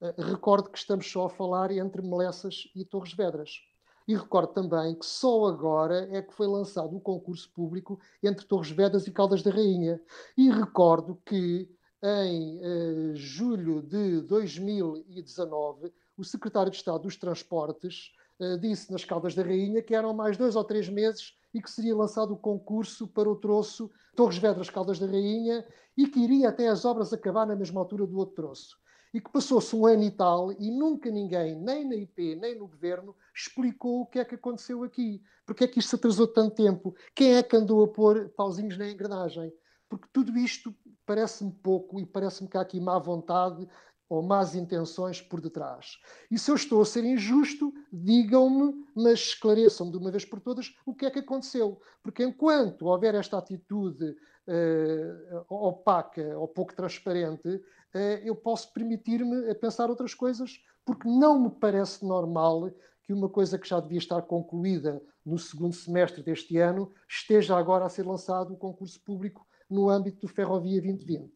Uh, 0.00 0.22
recordo 0.22 0.70
que 0.70 0.78
estamos 0.78 1.10
só 1.10 1.26
a 1.26 1.30
falar 1.30 1.70
entre 1.70 2.02
Melessas 2.02 2.70
e 2.74 2.84
Torres 2.84 3.12
Vedras. 3.12 3.60
E 4.06 4.16
recordo 4.16 4.54
também 4.54 4.94
que 4.94 5.04
só 5.04 5.44
agora 5.44 6.08
é 6.10 6.22
que 6.22 6.32
foi 6.32 6.46
lançado 6.46 6.96
o 6.96 7.00
concurso 7.00 7.52
público 7.52 8.00
entre 8.22 8.46
Torres 8.46 8.70
Vedras 8.70 9.06
e 9.06 9.10
Caldas 9.10 9.42
da 9.42 9.50
Rainha. 9.50 10.00
E 10.34 10.50
recordo 10.50 11.20
que 11.26 11.68
em 12.02 12.60
eh, 12.62 13.14
julho 13.14 13.82
de 13.82 14.20
2019, 14.22 15.92
o 16.16 16.24
secretário 16.24 16.70
de 16.70 16.76
Estado 16.76 17.02
dos 17.02 17.16
Transportes 17.16 18.12
eh, 18.40 18.56
disse 18.56 18.92
nas 18.92 19.04
Caldas 19.04 19.34
da 19.34 19.42
Rainha 19.42 19.82
que 19.82 19.94
eram 19.94 20.14
mais 20.14 20.36
dois 20.36 20.54
ou 20.54 20.62
três 20.62 20.88
meses 20.88 21.36
e 21.52 21.60
que 21.60 21.70
seria 21.70 21.96
lançado 21.96 22.32
o 22.32 22.36
concurso 22.36 23.08
para 23.08 23.28
o 23.28 23.34
troço 23.34 23.90
Torres 24.14 24.38
Vedras 24.38 24.70
Caldas 24.70 24.98
da 24.98 25.06
Rainha 25.06 25.66
e 25.96 26.06
que 26.06 26.20
iria 26.20 26.50
até 26.50 26.68
as 26.68 26.84
obras 26.84 27.12
acabar 27.12 27.46
na 27.46 27.56
mesma 27.56 27.80
altura 27.80 28.06
do 28.06 28.16
outro 28.16 28.36
troço. 28.36 28.78
E 29.12 29.20
que 29.20 29.32
passou-se 29.32 29.74
um 29.74 29.86
ano 29.86 30.02
e 30.04 30.10
tal 30.10 30.52
e 30.52 30.70
nunca 30.70 31.10
ninguém, 31.10 31.56
nem 31.56 31.84
na 31.84 31.96
IP, 31.96 32.36
nem 32.36 32.56
no 32.56 32.68
governo, 32.68 33.16
explicou 33.34 34.02
o 34.02 34.06
que 34.06 34.18
é 34.18 34.24
que 34.24 34.34
aconteceu 34.34 34.84
aqui. 34.84 35.20
Porque 35.46 35.64
é 35.64 35.66
que 35.66 35.78
isto 35.78 35.88
se 35.88 35.96
atrasou 35.96 36.28
tanto 36.28 36.54
tempo? 36.54 36.94
Quem 37.14 37.34
é 37.34 37.42
que 37.42 37.56
andou 37.56 37.82
a 37.82 37.88
pôr 37.88 38.28
pauzinhos 38.36 38.76
na 38.76 38.88
engrenagem? 38.88 39.52
Porque 39.88 40.08
tudo 40.12 40.36
isto 40.38 40.74
parece-me 41.06 41.52
pouco 41.52 41.98
e 41.98 42.06
parece-me 42.06 42.48
que 42.48 42.56
há 42.56 42.60
aqui 42.60 42.80
má 42.80 42.98
vontade 42.98 43.66
ou 44.08 44.22
más 44.22 44.54
intenções 44.54 45.20
por 45.20 45.40
detrás. 45.40 45.98
E 46.30 46.38
se 46.38 46.50
eu 46.50 46.54
estou 46.54 46.80
a 46.80 46.86
ser 46.86 47.04
injusto, 47.04 47.72
digam-me, 47.92 48.74
mas 48.94 49.20
esclareçam-me 49.20 49.92
de 49.92 49.98
uma 49.98 50.10
vez 50.10 50.24
por 50.24 50.40
todas 50.40 50.74
o 50.86 50.94
que 50.94 51.04
é 51.04 51.10
que 51.10 51.18
aconteceu. 51.18 51.80
Porque 52.02 52.24
enquanto 52.24 52.86
houver 52.86 53.14
esta 53.14 53.36
atitude 53.38 54.16
uh, 54.46 55.44
opaca 55.48 56.38
ou 56.38 56.48
pouco 56.48 56.74
transparente, 56.74 57.48
uh, 57.48 57.98
eu 58.24 58.34
posso 58.34 58.72
permitir-me 58.72 59.50
a 59.50 59.54
pensar 59.54 59.90
outras 59.90 60.14
coisas, 60.14 60.58
porque 60.84 61.06
não 61.06 61.38
me 61.38 61.50
parece 61.50 62.04
normal 62.06 62.70
que 63.02 63.12
uma 63.12 63.28
coisa 63.28 63.58
que 63.58 63.68
já 63.68 63.78
devia 63.78 63.98
estar 63.98 64.22
concluída 64.22 65.02
no 65.24 65.38
segundo 65.38 65.74
semestre 65.74 66.22
deste 66.22 66.56
ano 66.56 66.92
esteja 67.06 67.56
agora 67.56 67.84
a 67.84 67.90
ser 67.90 68.06
lançado 68.06 68.54
o 68.54 68.56
concurso 68.56 69.02
público 69.02 69.46
no 69.68 69.88
âmbito 69.90 70.20
do 70.20 70.28
Ferrovia 70.28 70.80
2020. 70.80 71.32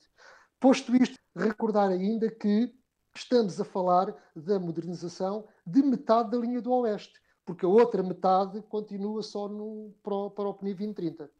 Posto 0.60 0.94
isto, 0.96 1.18
recordar 1.34 1.90
ainda 1.90 2.30
que 2.30 2.72
estamos 3.14 3.60
a 3.60 3.64
falar 3.64 4.14
da 4.34 4.58
modernização 4.58 5.46
de 5.66 5.82
metade 5.82 6.30
da 6.30 6.38
linha 6.38 6.62
do 6.62 6.72
Oeste, 6.72 7.20
porque 7.44 7.66
a 7.66 7.68
outra 7.68 8.02
metade 8.02 8.62
continua 8.62 9.22
só 9.22 9.48
no, 9.48 9.94
para, 10.02 10.30
para 10.30 10.48
o 10.48 10.54
PNI 10.54 10.74
2030 10.74 11.30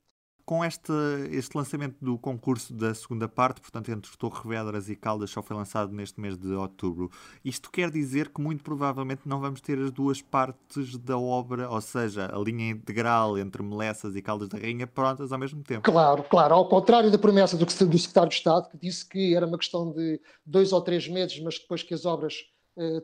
com 0.45 0.65
este, 0.65 0.93
este 1.31 1.57
lançamento 1.57 1.97
do 2.01 2.19
concurso 2.19 2.73
da 2.75 2.95
segunda 2.95 3.29
parte, 3.29 3.61
portanto, 3.61 3.91
entre 3.91 4.17
Torre 4.17 4.49
Vedras 4.49 4.89
e 4.89 4.97
Caldas, 4.97 5.31
só 5.31 5.43
foi 5.43 5.57
lançado 5.57 5.93
neste 5.93 6.21
mês 6.21 6.37
de 6.37 6.53
outubro. 6.53 7.11
Isto 7.45 7.71
quer 7.71 7.91
dizer 7.91 8.29
que 8.29 8.41
muito 8.41 8.63
provavelmente 8.63 9.23
não 9.25 9.41
vamos 9.41 9.61
ter 9.61 9.79
as 9.79 9.91
duas 9.91 10.21
partes 10.21 10.97
da 10.99 11.19
obra, 11.19 11.69
ou 11.71 11.81
seja, 11.81 12.31
a 12.33 12.39
linha 12.39 12.71
integral 12.71 13.39
entre 13.39 13.63
Melessas 13.63 14.17
e 14.17 14.23
Caldas 14.23 14.49
da 14.49 14.59
Rainha 14.59 14.87
prontas 14.87 15.33
ao 15.33 15.39
mesmo 15.39 15.63
tempo. 15.63 15.83
Claro, 15.83 16.23
claro. 16.25 16.55
Ao 16.55 16.69
contrário 16.69 17.11
da 17.11 17.19
promessa 17.19 17.57
do, 17.57 17.65
do 17.65 17.99
Secretário 17.99 18.29
de 18.29 18.35
Estado, 18.35 18.69
que 18.69 18.79
disse 18.79 19.09
que 19.09 19.35
era 19.35 19.47
uma 19.47 19.59
questão 19.59 19.93
de 19.93 20.21
dois 20.45 20.73
ou 20.73 20.81
três 20.81 21.09
meses, 21.09 21.41
mas 21.41 21.59
depois 21.59 21.83
que 21.83 21.95
as 21.95 22.05
obras 22.05 22.35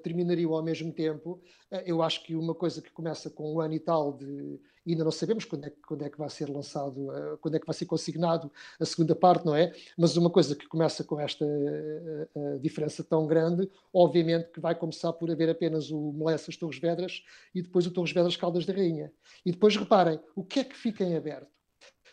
terminariam 0.02 0.54
ao 0.54 0.62
mesmo 0.62 0.92
tempo. 0.92 1.40
Uh, 1.70 1.82
eu 1.84 2.02
acho 2.02 2.22
que 2.24 2.34
uma 2.34 2.54
coisa 2.54 2.80
que 2.80 2.90
começa 2.90 3.28
com 3.30 3.54
um 3.54 3.60
ano 3.60 3.74
e 3.74 3.80
tal 3.80 4.12
de 4.12 4.60
ainda 4.86 5.04
não 5.04 5.10
sabemos 5.10 5.44
quando 5.44 5.66
é, 5.66 5.72
quando 5.86 6.02
é 6.02 6.08
que 6.08 6.16
vai 6.16 6.30
ser 6.30 6.48
lançado, 6.48 7.08
uh, 7.08 7.38
quando 7.38 7.56
é 7.56 7.60
que 7.60 7.66
vai 7.66 7.74
ser 7.74 7.86
consignado 7.86 8.50
a 8.80 8.84
segunda 8.84 9.14
parte, 9.14 9.44
não 9.44 9.54
é? 9.54 9.72
Mas 9.96 10.16
uma 10.16 10.30
coisa 10.30 10.56
que 10.56 10.66
começa 10.66 11.04
com 11.04 11.20
esta 11.20 11.44
uh, 11.44 12.58
diferença 12.58 13.04
tão 13.04 13.26
grande, 13.26 13.70
obviamente 13.92 14.50
que 14.50 14.60
vai 14.60 14.74
começar 14.74 15.12
por 15.12 15.30
haver 15.30 15.50
apenas 15.50 15.90
o 15.90 16.12
Melessas 16.12 16.56
Torres 16.56 16.78
Vedras 16.78 17.22
e 17.54 17.62
depois 17.62 17.86
o 17.86 17.90
Torres 17.90 18.12
Vedras 18.12 18.36
Caldas 18.36 18.64
da 18.64 18.72
Rainha. 18.72 19.12
E 19.44 19.52
depois 19.52 19.76
reparem, 19.76 20.18
o 20.34 20.44
que 20.44 20.60
é 20.60 20.64
que 20.64 20.76
fica 20.76 21.04
em 21.04 21.16
aberto? 21.16 21.48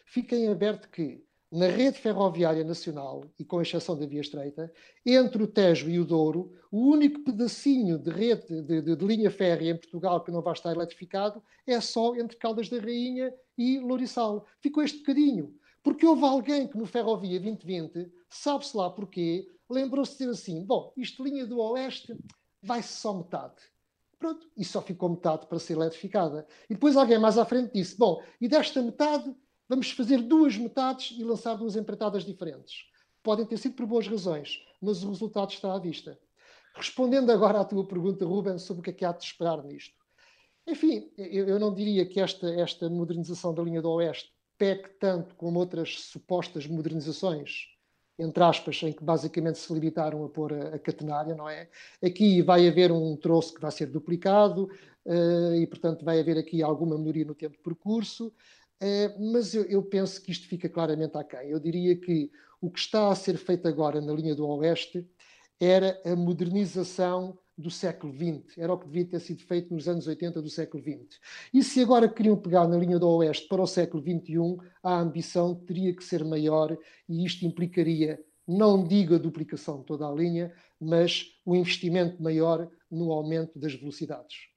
Fica 0.05 0.35
em 0.35 0.49
aberto 0.49 0.89
que 0.89 1.24
na 1.51 1.67
rede 1.67 1.97
ferroviária 1.97 2.63
nacional, 2.63 3.23
e 3.39 3.45
com 3.45 3.61
exceção 3.61 3.97
da 3.97 4.05
via 4.05 4.21
estreita, 4.21 4.71
entre 5.05 5.41
o 5.43 5.47
Tejo 5.47 5.89
e 5.89 5.99
o 5.99 6.05
Douro, 6.05 6.51
o 6.71 6.79
único 6.89 7.23
pedacinho 7.23 7.97
de 7.97 8.09
rede 8.09 8.61
de, 8.61 8.81
de, 8.81 8.95
de, 8.95 9.05
linha 9.05 9.31
férrea 9.31 9.71
em 9.71 9.77
Portugal 9.77 10.23
que 10.23 10.31
não 10.31 10.41
vai 10.41 10.53
estar 10.53 10.71
eletrificado 10.71 11.41
é 11.65 11.79
só 11.79 12.15
entre 12.15 12.37
Caldas 12.37 12.67
da 12.67 12.79
Rainha 12.79 13.33
e 13.57 13.79
Lourissal. 13.79 14.45
Ficou 14.59 14.83
este 14.83 14.99
bocadinho. 14.99 15.55
Porque 15.85 16.05
houve 16.05 16.23
alguém 16.23 16.67
que 16.67 16.77
no 16.77 16.87
Ferrovia 16.87 17.39
2020, 17.39 18.11
sabe-se 18.27 18.75
lá 18.75 18.89
porquê, 18.89 19.47
lembrou-se 19.69 20.13
de 20.13 20.17
dizer 20.17 20.31
assim: 20.31 20.65
bom, 20.65 20.91
isto 20.97 21.23
linha 21.23 21.45
do 21.45 21.59
Oeste 21.59 22.17
vai-se 22.61 22.93
só 22.99 23.13
metade. 23.13 23.61
Pronto, 24.17 24.49
e 24.57 24.65
só 24.65 24.81
ficou 24.81 25.09
metade 25.09 25.45
para 25.45 25.59
ser 25.59 25.73
eletrificada. 25.73 26.47
E 26.67 26.73
depois 26.73 26.97
alguém 26.97 27.19
mais 27.19 27.37
à 27.37 27.45
frente 27.45 27.73
disse: 27.73 27.95
bom, 27.97 28.19
e 28.41 28.47
desta 28.47 28.81
metade 28.81 29.31
Vamos 29.67 29.91
fazer 29.91 30.21
duas 30.21 30.57
metades 30.57 31.17
e 31.17 31.23
lançar 31.23 31.55
duas 31.55 31.75
empreitadas 31.75 32.23
diferentes. 32.23 32.85
Podem 33.23 33.45
ter 33.45 33.57
sido 33.57 33.75
por 33.75 33.87
boas 33.87 34.07
razões, 34.07 34.59
mas 34.81 35.03
o 35.03 35.09
resultado 35.09 35.49
está 35.51 35.73
à 35.73 35.79
vista. 35.79 36.19
Respondendo 36.75 37.31
agora 37.31 37.61
à 37.61 37.65
tua 37.65 37.87
pergunta, 37.87 38.25
Ruben, 38.25 38.59
sobre 38.59 38.81
o 38.81 38.83
que 38.83 38.89
é 38.91 38.93
que 38.93 39.05
há 39.05 39.11
de 39.11 39.23
esperar 39.23 39.63
nisto. 39.63 39.95
Enfim, 40.67 41.11
eu, 41.17 41.59
não 41.59 41.73
diria 41.73 42.05
que 42.05 42.19
esta, 42.19 42.49
esta 42.49 42.89
modernização 42.89 43.53
da 43.53 43.63
linha 43.63 43.81
do 43.81 43.91
Oeste 43.91 44.31
peque 44.57 44.89
tanto 44.99 45.35
como 45.35 45.59
outras 45.59 46.01
supostas 46.01 46.65
modernizações, 46.65 47.67
entre 48.17 48.43
aspas, 48.43 48.81
em 48.83 48.91
que 48.91 49.03
basicamente 49.03 49.59
se 49.59 49.71
limitaram 49.73 50.23
a 50.23 50.29
pôr 50.29 50.53
a, 50.53 50.75
a 50.75 50.79
catenária, 50.79 51.35
não 51.35 51.47
é? 51.47 51.69
Aqui 52.03 52.41
vai 52.41 52.67
haver 52.67 52.91
um 52.91 53.15
troço 53.15 53.53
que 53.53 53.61
vai 53.61 53.71
ser 53.71 53.87
duplicado 53.87 54.69
uh, 55.05 55.55
e, 55.55 55.67
portanto, 55.67 56.03
vai 56.03 56.19
haver 56.19 56.37
aqui 56.37 56.63
alguma 56.63 56.97
melhoria 56.97 57.25
no 57.25 57.35
tempo 57.35 57.57
de 57.57 57.63
percurso. 57.63 58.33
Eh, 58.79 59.15
mas 59.19 59.53
eu, 59.53 59.63
eu, 59.63 59.83
penso 59.83 60.21
que 60.21 60.31
isto 60.31 60.47
fica 60.47 60.67
claramente 60.67 61.17
aquém. 61.17 61.49
Eu 61.49 61.59
diria 61.59 61.95
que 61.95 62.31
o 62.59 62.69
que 62.69 62.79
está 62.79 63.09
a 63.09 63.15
ser 63.15 63.37
feito 63.37 63.67
agora 63.67 64.01
na 64.01 64.13
linha 64.13 64.35
do 64.35 64.47
Oeste 64.47 65.07
era 65.59 66.01
a 66.05 66.15
modernização 66.15 67.37
do 67.57 67.71
século 67.71 68.13
XX, 68.13 68.57
era 68.57 68.73
o 68.73 68.77
que 68.77 68.87
devia 68.87 69.05
ter 69.05 69.19
sido 69.21 69.41
feito 69.43 69.73
nos 69.73 69.87
anos 69.87 70.07
80 70.07 70.41
do 70.41 70.49
século 70.49 70.83
XX. 70.83 71.19
E 71.53 71.63
se 71.63 71.81
agora 71.81 72.09
queriam 72.09 72.35
pegar 72.35 72.67
na 72.67 72.77
linha 72.77 72.99
do 72.99 73.07
Oeste 73.07 73.47
para 73.47 73.61
o 73.61 73.67
século 73.67 74.03
XXI, 74.03 74.57
a 74.83 74.99
ambição 74.99 75.55
teria 75.55 75.95
que 75.95 76.03
ser 76.03 76.25
maior 76.25 76.77
e 77.07 77.25
isto 77.25 77.45
implicaria, 77.45 78.21
não 78.45 78.83
digo 78.83 79.15
a 79.15 79.17
duplicação 79.17 79.79
de 79.79 79.85
toda 79.85 80.05
a 80.05 80.11
linha, 80.11 80.53
mas 80.79 81.39
o 81.45 81.55
investimento 81.55 82.21
maior 82.21 82.69
no 82.91 83.11
aumento 83.11 83.57
das 83.57 83.73
velocidades. 83.73 84.49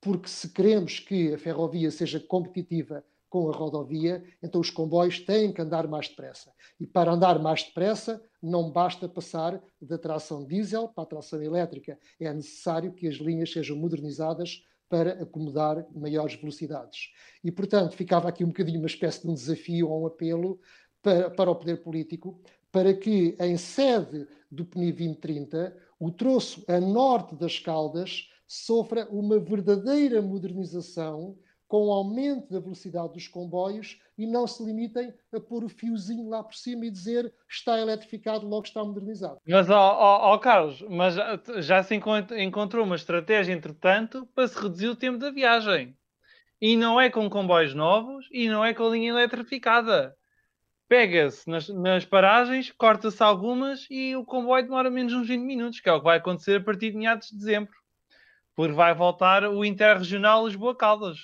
Porque 0.00 0.28
se 0.28 0.48
queremos 0.48 0.98
que 0.98 1.32
a 1.34 1.38
ferrovia 1.38 1.90
seja 1.90 2.18
competitiva 2.18 3.04
com 3.30 3.48
a 3.48 3.52
rodovia, 3.52 4.22
então 4.42 4.60
os 4.60 4.70
comboios 4.70 5.20
têm 5.20 5.52
que 5.52 5.62
andar 5.62 5.86
mais 5.86 6.08
depressa. 6.08 6.52
E 6.78 6.86
para 6.86 7.12
andar 7.12 7.38
mais 7.38 7.62
depressa, 7.62 8.20
não 8.42 8.70
basta 8.70 9.08
passar 9.08 9.62
da 9.80 9.96
tração 9.96 10.44
diesel 10.44 10.88
para 10.88 11.04
a 11.04 11.06
tração 11.06 11.40
elétrica. 11.40 11.96
É 12.18 12.34
necessário 12.34 12.92
que 12.92 13.06
as 13.06 13.14
linhas 13.14 13.52
sejam 13.52 13.76
modernizadas 13.76 14.64
para 14.88 15.22
acomodar 15.22 15.86
maiores 15.94 16.34
velocidades. 16.34 17.12
E, 17.44 17.52
portanto, 17.52 17.94
ficava 17.96 18.28
aqui 18.28 18.44
um 18.44 18.48
bocadinho 18.48 18.80
uma 18.80 18.88
espécie 18.88 19.22
de 19.22 19.28
um 19.28 19.34
desafio 19.34 19.88
ou 19.88 20.02
um 20.02 20.06
apelo 20.06 20.58
para, 21.00 21.30
para 21.30 21.50
o 21.50 21.54
poder 21.54 21.76
político, 21.82 22.42
para 22.72 22.92
que, 22.92 23.36
em 23.38 23.56
sede 23.56 24.26
do 24.50 24.64
PNI 24.64 24.92
2030, 24.92 25.76
o 26.00 26.10
troço 26.10 26.64
a 26.66 26.80
norte 26.80 27.36
das 27.36 27.60
Caldas 27.60 28.28
sofra 28.46 29.08
uma 29.10 29.38
verdadeira 29.38 30.20
modernização 30.20 31.38
com 31.70 31.86
o 31.86 31.92
aumento 31.92 32.52
da 32.52 32.58
velocidade 32.58 33.12
dos 33.12 33.28
comboios 33.28 33.96
e 34.18 34.26
não 34.26 34.44
se 34.44 34.60
limitem 34.64 35.14
a 35.32 35.38
pôr 35.38 35.62
o 35.62 35.68
fiozinho 35.68 36.28
lá 36.28 36.42
por 36.42 36.56
cima 36.56 36.84
e 36.84 36.90
dizer 36.90 37.32
está 37.48 37.78
eletrificado, 37.78 38.44
logo 38.44 38.66
está 38.66 38.84
modernizado. 38.84 39.38
Mas, 39.46 39.70
ó, 39.70 39.78
ó, 39.78 40.34
ó 40.34 40.38
Carlos, 40.38 40.82
mas 40.90 41.14
já 41.64 41.80
se 41.84 41.94
encontrou 41.94 42.84
uma 42.84 42.96
estratégia, 42.96 43.52
entretanto, 43.52 44.28
para 44.34 44.48
se 44.48 44.60
reduzir 44.60 44.88
o 44.88 44.96
tempo 44.96 45.16
da 45.16 45.30
viagem. 45.30 45.96
E 46.60 46.76
não 46.76 47.00
é 47.00 47.08
com 47.08 47.30
comboios 47.30 47.72
novos 47.72 48.26
e 48.32 48.48
não 48.48 48.64
é 48.64 48.74
com 48.74 48.88
a 48.88 48.90
linha 48.90 49.10
eletrificada. 49.10 50.12
Pega-se 50.88 51.48
nas, 51.48 51.68
nas, 51.68 52.04
paragens, 52.04 52.72
corta-se 52.72 53.22
algumas 53.22 53.86
e 53.88 54.16
o 54.16 54.24
comboio 54.24 54.64
demora 54.64 54.90
menos 54.90 55.12
uns 55.12 55.28
20 55.28 55.40
minutos, 55.42 55.78
que 55.78 55.88
é 55.88 55.92
o 55.92 56.00
que 56.00 56.04
vai 56.04 56.18
acontecer 56.18 56.56
a 56.56 56.64
partir 56.64 56.90
de 56.90 56.96
meados 56.96 57.28
de 57.28 57.38
dezembro. 57.38 57.72
Porque 58.56 58.74
vai 58.74 58.92
voltar 58.92 59.44
o 59.44 59.64
Interregional 59.64 60.48
Lisboa-Caldas. 60.48 61.16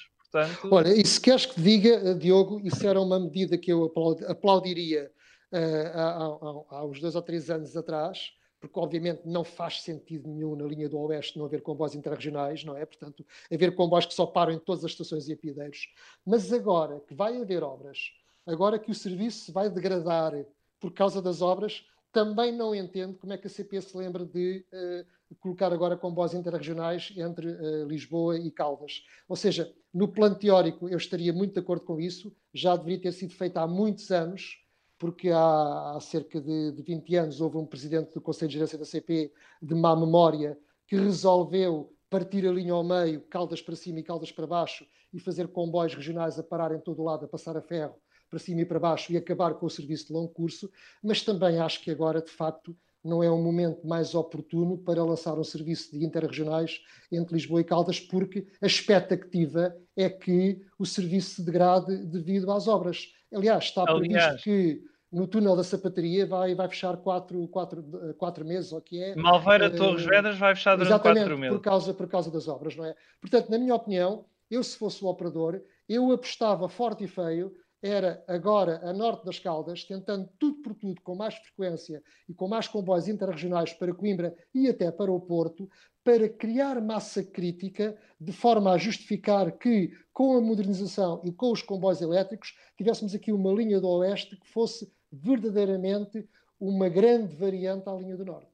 Portanto... 0.44 0.74
Olha, 0.74 0.88
e 0.88 1.06
se 1.06 1.20
queres 1.20 1.46
que 1.46 1.60
diga, 1.60 2.14
Diogo, 2.14 2.60
isso 2.64 2.86
era 2.86 3.00
uma 3.00 3.18
medida 3.18 3.56
que 3.56 3.72
eu 3.72 3.92
aplaudiria 4.28 5.10
uh, 5.52 5.56
há, 5.94 6.10
há, 6.10 6.78
há 6.78 6.86
uns 6.86 7.00
dois 7.00 7.14
ou 7.14 7.22
três 7.22 7.48
anos 7.50 7.76
atrás, 7.76 8.32
porque 8.60 8.78
obviamente 8.78 9.22
não 9.24 9.44
faz 9.44 9.82
sentido 9.82 10.28
nenhum 10.28 10.56
na 10.56 10.64
linha 10.64 10.88
do 10.88 10.98
Oeste 10.98 11.38
não 11.38 11.46
haver 11.46 11.62
comboios 11.62 11.94
interregionais, 11.94 12.64
não 12.64 12.76
é? 12.76 12.84
Portanto, 12.84 13.24
haver 13.52 13.74
comboios 13.74 14.06
que 14.06 14.14
só 14.14 14.26
param 14.26 14.52
em 14.52 14.58
todas 14.58 14.84
as 14.84 14.90
estações 14.92 15.28
e 15.28 15.32
apiadeiros. 15.32 15.88
Mas 16.24 16.52
agora 16.52 17.00
que 17.00 17.14
vai 17.14 17.40
haver 17.40 17.62
obras, 17.62 17.98
agora 18.46 18.78
que 18.78 18.90
o 18.90 18.94
serviço 18.94 19.44
se 19.46 19.52
vai 19.52 19.70
degradar 19.70 20.32
por 20.80 20.92
causa 20.92 21.22
das 21.22 21.42
obras, 21.42 21.84
também 22.16 22.50
não 22.50 22.74
entendo 22.74 23.18
como 23.18 23.34
é 23.34 23.36
que 23.36 23.46
a 23.46 23.50
CP 23.50 23.78
se 23.82 23.94
lembra 23.94 24.24
de 24.24 24.64
uh, 24.72 25.36
colocar 25.38 25.70
agora 25.70 25.98
comboios 25.98 26.32
interregionais 26.32 27.12
entre 27.14 27.46
uh, 27.46 27.86
Lisboa 27.86 28.38
e 28.38 28.50
Caldas. 28.50 29.04
Ou 29.28 29.36
seja, 29.36 29.70
no 29.92 30.08
plano 30.08 30.34
teórico 30.34 30.88
eu 30.88 30.96
estaria 30.96 31.30
muito 31.30 31.52
de 31.52 31.60
acordo 31.60 31.84
com 31.84 32.00
isso, 32.00 32.34
já 32.54 32.74
deveria 32.74 33.02
ter 33.02 33.12
sido 33.12 33.34
feito 33.34 33.58
há 33.58 33.66
muitos 33.66 34.10
anos, 34.10 34.64
porque 34.98 35.28
há, 35.28 35.92
há 35.94 36.00
cerca 36.00 36.40
de, 36.40 36.72
de 36.72 36.82
20 36.82 37.16
anos 37.16 37.40
houve 37.42 37.58
um 37.58 37.66
presidente 37.66 38.14
do 38.14 38.20
Conselho 38.22 38.48
de 38.48 38.54
Gerência 38.54 38.78
da 38.78 38.86
CP 38.86 39.30
de 39.60 39.74
má 39.74 39.94
memória 39.94 40.58
que 40.86 40.96
resolveu 40.96 41.94
partir 42.08 42.48
a 42.48 42.50
linha 42.50 42.72
ao 42.72 42.82
meio, 42.82 43.20
Caldas 43.28 43.60
para 43.60 43.76
cima 43.76 44.00
e 44.00 44.02
Caldas 44.02 44.32
para 44.32 44.46
baixo, 44.46 44.86
e 45.12 45.20
fazer 45.20 45.48
comboios 45.48 45.94
regionais 45.94 46.38
a 46.38 46.42
parar 46.42 46.74
em 46.74 46.80
todo 46.80 47.02
o 47.02 47.04
lado, 47.04 47.26
a 47.26 47.28
passar 47.28 47.58
a 47.58 47.60
ferro, 47.60 47.94
para 48.28 48.38
cima 48.38 48.62
e 48.62 48.64
para 48.64 48.80
baixo 48.80 49.12
e 49.12 49.16
acabar 49.16 49.54
com 49.54 49.66
o 49.66 49.70
serviço 49.70 50.08
de 50.08 50.12
longo 50.12 50.28
curso, 50.28 50.70
mas 51.02 51.22
também 51.22 51.58
acho 51.58 51.82
que 51.82 51.90
agora, 51.90 52.20
de 52.20 52.30
facto, 52.30 52.76
não 53.06 53.22
é 53.22 53.30
um 53.30 53.42
momento 53.42 53.86
mais 53.86 54.14
oportuno 54.14 54.76
para 54.76 55.04
lançar 55.04 55.38
um 55.38 55.44
serviço 55.44 55.92
de 55.92 56.04
interregionais 56.04 56.80
entre 57.10 57.34
Lisboa 57.34 57.60
e 57.60 57.64
Caldas, 57.64 58.00
porque 58.00 58.46
a 58.60 58.66
expectativa 58.66 59.74
é 59.96 60.10
que 60.10 60.60
o 60.78 60.84
serviço 60.84 61.36
se 61.36 61.44
degrade 61.44 61.96
devido 62.06 62.50
às 62.50 62.66
obras. 62.66 63.06
Aliás, 63.32 63.64
está 63.64 63.84
previsto 63.84 64.42
que 64.42 64.82
no 65.12 65.26
túnel 65.26 65.56
da 65.56 65.62
sapataria 65.62 66.26
vai, 66.26 66.54
vai 66.54 66.68
fechar 66.68 66.96
quatro, 66.96 67.46
quatro, 67.48 67.82
quatro 68.18 68.44
meses, 68.44 68.72
ou 68.72 68.80
que 68.80 69.00
é... 69.00 69.14
Malveira 69.14 69.68
uh, 69.68 69.76
Torres 69.76 70.04
Vedras 70.04 70.36
vai 70.36 70.54
fechar 70.54 70.76
durante 70.76 71.00
quatro 71.00 71.38
meses. 71.38 71.56
Por 71.56 71.62
causa, 71.62 71.94
por 71.94 72.08
causa 72.08 72.30
das 72.30 72.48
obras, 72.48 72.76
não 72.76 72.84
é? 72.84 72.94
Portanto, 73.20 73.48
na 73.48 73.58
minha 73.58 73.74
opinião, 73.74 74.26
eu 74.50 74.62
se 74.62 74.76
fosse 74.76 75.04
o 75.04 75.08
operador, 75.08 75.60
eu 75.88 76.10
apostava 76.10 76.68
forte 76.68 77.04
e 77.04 77.08
feio 77.08 77.54
era 77.86 78.24
agora 78.26 78.80
a 78.82 78.92
norte 78.92 79.24
das 79.24 79.38
Caldas, 79.38 79.84
tentando 79.84 80.28
tudo 80.38 80.62
por 80.62 80.74
tudo, 80.74 81.00
com 81.02 81.14
mais 81.14 81.34
frequência 81.34 82.02
e 82.28 82.34
com 82.34 82.48
mais 82.48 82.68
comboios 82.68 83.08
interregionais 83.08 83.72
para 83.72 83.94
Coimbra 83.94 84.36
e 84.54 84.68
até 84.68 84.90
para 84.90 85.10
o 85.12 85.20
Porto, 85.20 85.68
para 86.04 86.28
criar 86.28 86.80
massa 86.80 87.24
crítica, 87.24 87.96
de 88.20 88.32
forma 88.32 88.72
a 88.72 88.78
justificar 88.78 89.50
que, 89.52 89.92
com 90.12 90.36
a 90.36 90.40
modernização 90.40 91.20
e 91.24 91.32
com 91.32 91.50
os 91.50 91.62
comboios 91.62 92.00
elétricos, 92.00 92.56
tivéssemos 92.76 93.14
aqui 93.14 93.32
uma 93.32 93.52
linha 93.52 93.80
do 93.80 93.88
Oeste 93.88 94.36
que 94.36 94.48
fosse 94.48 94.92
verdadeiramente 95.10 96.28
uma 96.60 96.88
grande 96.88 97.34
variante 97.34 97.88
à 97.88 97.92
linha 97.92 98.16
do 98.16 98.24
Norte. 98.24 98.50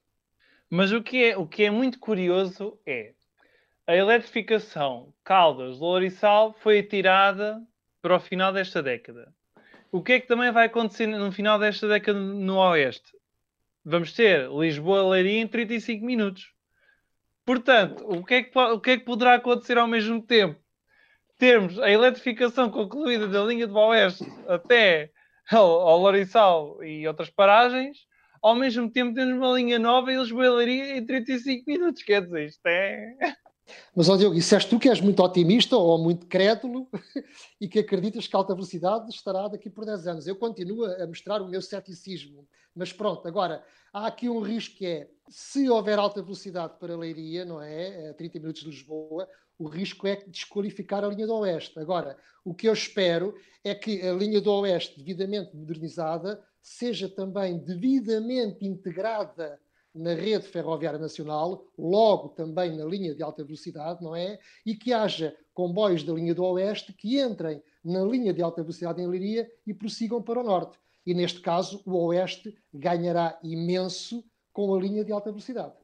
Mas 0.71 0.93
o 0.93 1.03
que 1.03 1.25
é, 1.25 1.37
o 1.37 1.47
que 1.47 1.65
é 1.65 1.71
muito 1.71 1.99
curioso 1.99 2.79
é 2.87 3.15
a 3.87 3.97
eletrificação 3.97 5.13
Caldas-Lourissal 5.25 6.55
foi 6.55 6.79
atirada 6.79 7.61
para 8.03 8.17
o 8.17 8.21
final 8.21 8.53
desta 8.53 8.83
década. 8.83 9.33
O 9.93 10.03
que 10.03 10.15
é 10.15 10.21
que 10.21 10.27
também 10.27 10.51
vai 10.51 10.67
acontecer 10.67 11.07
no 11.07 11.31
final 11.31 11.59
desta 11.59 11.87
década 11.87 12.19
no 12.19 12.57
Oeste? 12.59 13.13
Vamos 13.85 14.13
ter 14.13 14.51
Lisboa-Leiria 14.51 15.41
em 15.41 15.47
35 15.47 16.05
minutos. 16.05 16.53
Portanto, 17.45 18.05
o 18.07 18.25
que, 18.25 18.35
é 18.35 18.43
que, 18.43 18.59
o 18.59 18.81
que 18.81 18.91
é 18.91 18.99
que 18.99 19.05
poderá 19.05 19.35
acontecer 19.35 19.79
ao 19.79 19.87
mesmo 19.87 20.21
tempo? 20.21 20.61
Termos 21.39 21.79
a 21.79 21.91
eletrificação 21.91 22.71
concluída 22.71 23.27
da 23.27 23.43
linha 23.45 23.67
do 23.67 23.77
Oeste 23.77 24.25
até 24.49 25.11
ao, 25.51 25.81
ao 25.81 26.17
e 26.85 27.07
outras 27.07 27.31
paragens, 27.31 28.07
ao 28.41 28.55
mesmo 28.55 28.91
tempo 28.91 29.15
temos 29.15 29.35
uma 29.35 29.53
linha 29.57 29.79
nova 29.79 30.13
e 30.13 30.17
eles 30.17 30.31
Leiria 30.31 30.97
em 30.97 31.05
35 31.05 31.65
minutos. 31.67 32.03
Quer 32.03 32.23
dizer, 32.23 32.47
isto 32.47 32.67
é. 32.67 33.17
Mas, 33.95 34.09
ó 34.09 34.17
Diogo, 34.17 34.37
és 34.37 34.65
tu 34.65 34.79
que 34.79 34.89
és 34.89 35.01
muito 35.01 35.23
otimista 35.23 35.77
ou 35.77 35.99
muito 35.99 36.27
crédulo 36.27 36.89
e 37.61 37.69
que 37.69 37.79
acreditas 37.79 38.27
que 38.27 38.35
a 38.35 38.39
alta 38.39 38.55
velocidade 38.55 39.09
estará 39.11 39.49
daqui 39.49 39.71
por 39.71 39.85
10 39.85 40.07
anos. 40.07 40.27
Eu 40.27 40.37
continuo 40.37 40.85
a 40.85 41.07
mostrar 41.07 41.41
o 41.41 41.49
meu 41.49 41.63
ceticismo. 41.63 42.47
Mas 42.75 42.93
pronto, 42.93 43.27
agora, 43.29 43.63
há 43.93 44.07
aqui 44.07 44.29
um 44.29 44.41
risco 44.41 44.77
que 44.77 44.87
é, 44.87 45.11
se 45.29 45.69
houver 45.69 45.99
alta 45.99 46.23
velocidade 46.23 46.75
para 46.79 46.97
Leiria, 46.97 47.45
não 47.45 47.61
é? 47.61 48.11
A 48.11 48.15
30 48.15 48.39
minutos 48.41 48.63
de 48.63 48.71
Lisboa, 48.71 49.29
o 49.59 49.69
risco 49.69 50.07
é 50.07 50.17
desqualificar 50.27 51.05
a 51.05 51.09
linha 51.09 51.27
do 51.27 51.35
Oeste. 51.35 51.79
Agora, 51.79 52.17
o 52.45 52.55
que 52.55 52.69
eu 52.69 52.73
espero 52.73 53.35
é 53.63 53.75
que 53.75 54.01
a 54.03 54.13
linha 54.13 54.41
do 54.41 54.51
Oeste, 54.53 54.99
devidamente 54.99 55.55
modernizada, 55.55 56.43
seja 56.61 57.09
também 57.09 57.59
devidamente 57.59 58.65
integrada 58.65 59.61
na 59.95 60.15
rede 60.15 60.47
ferroviária 60.47 60.99
nacional, 60.99 61.67
logo 61.79 62.31
também 62.31 62.77
na 62.77 62.85
linha 62.85 63.15
de 63.15 63.23
alta 63.23 63.45
velocidade, 63.45 64.03
não 64.03 64.17
é? 64.17 64.39
E 64.65 64.75
que 64.75 64.93
haja 64.93 65.37
comboios 65.53 66.03
da 66.03 66.13
linha 66.13 66.35
do 66.35 66.45
Oeste 66.45 66.93
que 66.93 67.21
entrem 67.21 67.63
na 67.85 68.03
linha 68.05 68.33
de 68.33 68.43
alta 68.43 68.63
velocidade 68.63 69.03
em 69.03 69.07
Leiria 69.07 69.51
e 69.67 69.75
prossigam 69.75 70.23
para 70.23 70.41
o 70.41 70.45
Norte. 70.45 70.79
E 71.05 71.13
neste 71.15 71.41
caso, 71.41 71.83
o 71.85 71.97
Oeste 72.07 72.57
ganhará 72.73 73.39
imenso 73.43 74.25
com 74.53 74.75
a 74.75 74.81
linha 74.81 75.05
de 75.05 75.13
alta 75.13 75.31
velocidade. 75.31 75.75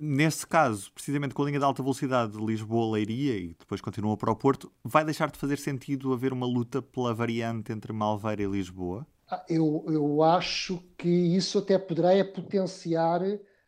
Nesse 0.00 0.44
caso, 0.44 0.90
precisamente 0.92 1.34
com 1.34 1.42
a 1.42 1.46
linha 1.46 1.58
de 1.58 1.64
alta 1.64 1.80
velocidade 1.80 2.32
de 2.32 2.44
Lisboa-Leiria 2.44 3.36
e 3.36 3.54
depois 3.54 3.80
continua 3.80 4.16
para 4.16 4.32
o 4.32 4.36
Porto, 4.36 4.72
vai 4.82 5.04
deixar 5.04 5.30
de 5.30 5.38
fazer 5.38 5.56
sentido 5.56 6.12
haver 6.12 6.32
uma 6.32 6.46
luta 6.46 6.82
pela 6.82 7.14
variante 7.14 7.72
entre 7.72 7.92
Malveira 7.92 8.42
e 8.42 8.46
Lisboa? 8.46 9.06
Ah, 9.30 9.44
eu, 9.48 9.84
eu 9.86 10.22
acho 10.22 10.82
que 10.98 11.08
isso 11.08 11.58
até 11.58 11.78
poderá 11.78 12.24
potenciar 12.24 13.20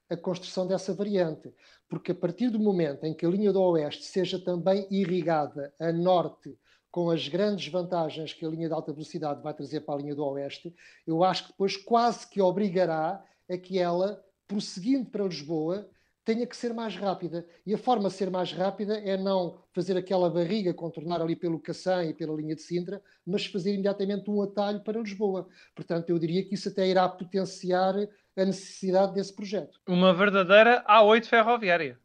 a 0.09 0.17
construção 0.17 0.67
dessa 0.67 0.95
variante, 0.95 1.53
porque 1.89 2.13
a 2.13 2.15
partir 2.15 2.51
do 2.51 2.59
momento 2.59 3.05
em 3.05 3.15
que 3.15 3.27
a 3.27 3.29
linha 3.29 3.53
do 3.53 3.61
Oeste 3.61 4.05
seja 4.05 4.39
também 4.39 4.87
irrigada 4.91 5.73
a 5.79 5.93
norte 5.93 6.57
com 6.91 7.11
as 7.11 7.29
grandes 7.29 7.69
vantagens 7.69 8.33
que 8.33 8.47
a 8.47 8.49
linha 8.49 8.69
de 8.69 8.75
alta 8.75 8.93
velocidade 8.93 9.43
vai 9.43 9.53
trazer 9.53 9.81
para 9.81 9.97
a 9.97 9.99
linha 9.99 10.15
do 10.15 10.25
Oeste, 10.25 10.75
eu 11.07 11.23
acho 11.23 11.45
que 11.45 11.51
depois 11.51 11.77
quase 11.77 12.27
que 12.27 12.41
obrigará 12.41 13.23
a 13.51 13.59
que 13.59 13.79
ela, 13.79 14.25
prosseguindo 14.49 15.11
para 15.11 15.25
Lisboa, 15.25 15.89
tenha 16.27 16.45
que 16.45 16.57
ser 16.57 16.75
mais 16.75 16.97
rápida. 16.97 17.47
E 17.65 17.73
a 17.73 17.79
forma 17.79 18.09
de 18.09 18.15
ser 18.15 18.31
mais 18.31 18.53
rápida 18.53 18.99
é 18.99 19.17
não 19.17 19.59
fazer 19.73 19.97
aquela 19.97 20.29
barriga, 20.29 20.75
contornar 20.75 21.23
ali 21.23 21.37
pelo 21.37 21.61
Caçã 21.61 22.03
e 22.05 22.13
pela 22.13 22.35
linha 22.35 22.57
de 22.57 22.63
Sintra, 22.63 23.01
mas 23.25 23.47
fazer 23.47 23.75
imediatamente 23.75 24.29
um 24.29 24.43
atalho 24.43 24.81
para 24.81 25.01
Lisboa. 25.01 25.47
Portanto, 25.75 26.11
eu 26.11 26.19
diria 26.19 26.45
que 26.45 26.55
isso 26.55 26.69
até 26.69 26.89
irá 26.89 27.09
potenciar 27.09 27.95
a 28.37 28.45
necessidade 28.45 29.15
desse 29.15 29.35
projeto. 29.35 29.81
Uma 29.87 30.13
verdadeira 30.13 30.85
A8 30.89 31.25
ferroviária. 31.25 31.99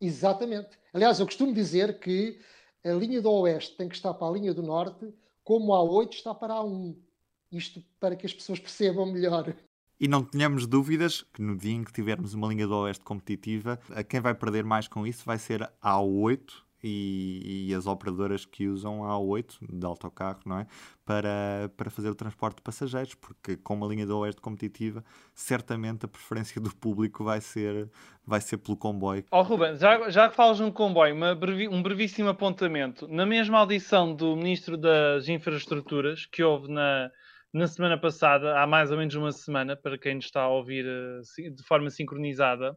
Exatamente. 0.00 0.78
Aliás, 0.92 1.20
eu 1.20 1.26
costumo 1.26 1.52
dizer 1.52 1.98
que 1.98 2.40
a 2.84 2.90
linha 2.90 3.20
do 3.20 3.30
Oeste 3.30 3.76
tem 3.76 3.88
que 3.88 3.94
estar 3.94 4.14
para 4.14 4.28
a 4.28 4.30
linha 4.30 4.54
do 4.54 4.62
Norte, 4.62 5.12
como 5.44 5.74
a 5.74 5.78
A8 5.78 6.14
está 6.14 6.34
para 6.34 6.54
a 6.54 6.58
A1. 6.58 6.96
Isto 7.52 7.82
para 8.00 8.16
que 8.16 8.26
as 8.26 8.32
pessoas 8.32 8.58
percebam 8.58 9.06
melhor. 9.06 9.54
E 9.98 10.08
não 10.08 10.22
tenhamos 10.22 10.66
dúvidas 10.66 11.22
que 11.22 11.40
no 11.40 11.56
dia 11.56 11.72
em 11.72 11.84
que 11.84 11.92
tivermos 11.92 12.34
uma 12.34 12.48
linha 12.48 12.66
do 12.66 12.76
Oeste 12.76 13.04
competitiva, 13.04 13.78
a 13.90 14.02
quem 14.02 14.20
vai 14.20 14.34
perder 14.34 14.64
mais 14.64 14.88
com 14.88 15.06
isso 15.06 15.24
vai 15.24 15.38
ser 15.38 15.62
a 15.62 15.92
A8 15.92 16.65
e, 16.86 17.68
e, 17.68 17.74
as 17.74 17.86
operadoras 17.86 18.44
que 18.44 18.68
usam 18.68 19.04
a 19.04 19.14
A8 19.14 19.58
de 19.68 19.84
autocarro, 19.84 20.40
não 20.46 20.60
é? 20.60 20.66
Para, 21.04 21.70
para 21.76 21.90
fazer 21.90 22.08
o 22.08 22.14
transporte 22.14 22.56
de 22.56 22.62
passageiros, 22.62 23.14
porque 23.14 23.56
com 23.56 23.74
uma 23.74 23.86
linha 23.86 24.06
do 24.06 24.16
Oeste 24.18 24.40
competitiva, 24.40 25.04
certamente 25.34 26.04
a 26.04 26.08
preferência 26.08 26.60
do 26.60 26.74
público 26.74 27.24
vai 27.24 27.40
ser, 27.40 27.90
vai 28.24 28.40
ser 28.40 28.58
pelo 28.58 28.76
comboio. 28.76 29.24
Ó 29.32 29.40
oh, 29.40 29.42
Ruben, 29.42 29.76
já, 29.76 30.08
já 30.10 30.28
que 30.28 30.36
falas 30.36 30.60
um 30.60 30.70
comboio, 30.70 31.16
brevi, 31.36 31.68
um 31.68 31.82
brevíssimo 31.82 32.28
apontamento. 32.28 33.08
Na 33.08 33.26
mesma 33.26 33.58
audição 33.58 34.14
do 34.14 34.36
Ministro 34.36 34.76
das 34.76 35.28
Infraestruturas, 35.28 36.26
que 36.26 36.42
houve 36.42 36.70
na, 36.70 37.10
na 37.52 37.66
semana 37.66 37.98
passada, 37.98 38.60
há 38.60 38.66
mais 38.66 38.92
ou 38.92 38.98
menos 38.98 39.14
uma 39.14 39.32
semana, 39.32 39.76
para 39.76 39.98
quem 39.98 40.18
está 40.18 40.42
a 40.42 40.48
ouvir 40.48 40.84
uh, 40.84 41.50
de 41.50 41.62
forma 41.64 41.90
sincronizada, 41.90 42.76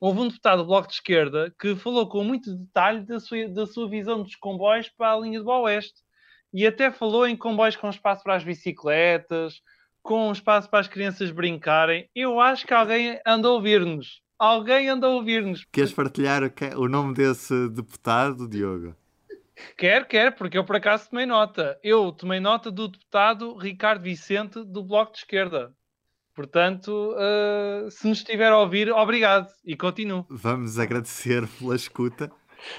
houve 0.00 0.20
um 0.20 0.28
deputado 0.28 0.62
do 0.62 0.66
Bloco 0.66 0.88
de 0.88 0.94
Esquerda 0.94 1.54
que 1.60 1.76
falou 1.76 2.08
com 2.08 2.24
muito 2.24 2.56
detalhe 2.56 3.04
da 3.04 3.20
sua, 3.20 3.46
da 3.48 3.66
sua 3.66 3.88
visão 3.88 4.22
dos 4.22 4.34
comboios 4.34 4.88
para 4.88 5.12
a 5.12 5.20
linha 5.20 5.42
do 5.42 5.50
Oeste. 5.50 6.00
E 6.52 6.66
até 6.66 6.90
falou 6.90 7.28
em 7.28 7.36
comboios 7.36 7.76
com 7.76 7.90
espaço 7.90 8.24
para 8.24 8.34
as 8.34 8.42
bicicletas, 8.42 9.60
com 10.02 10.32
espaço 10.32 10.68
para 10.68 10.80
as 10.80 10.88
crianças 10.88 11.30
brincarem. 11.30 12.08
Eu 12.14 12.40
acho 12.40 12.66
que 12.66 12.74
alguém 12.74 13.20
anda 13.26 13.46
a 13.46 13.52
ouvir-nos. 13.52 14.22
Alguém 14.38 14.88
anda 14.88 15.06
a 15.06 15.10
ouvir-nos. 15.10 15.66
Queres 15.70 15.92
partilhar 15.92 16.42
o 16.76 16.88
nome 16.88 17.14
desse 17.14 17.68
deputado, 17.68 18.48
Diogo? 18.48 18.96
Quer, 19.76 20.08
quer, 20.08 20.34
porque 20.34 20.56
eu 20.56 20.64
por 20.64 20.76
acaso 20.76 21.10
tomei 21.10 21.26
nota. 21.26 21.78
Eu 21.82 22.10
tomei 22.10 22.40
nota 22.40 22.70
do 22.70 22.88
deputado 22.88 23.54
Ricardo 23.54 24.02
Vicente 24.02 24.64
do 24.64 24.82
Bloco 24.82 25.12
de 25.12 25.18
Esquerda. 25.18 25.74
Portanto, 26.40 27.14
uh, 27.16 27.90
se 27.90 28.08
nos 28.08 28.16
estiver 28.16 28.50
a 28.50 28.58
ouvir, 28.58 28.90
obrigado 28.90 29.46
e 29.62 29.76
continuo. 29.76 30.24
Vamos 30.30 30.78
agradecer 30.78 31.46
pela 31.58 31.76
escuta. 31.76 32.32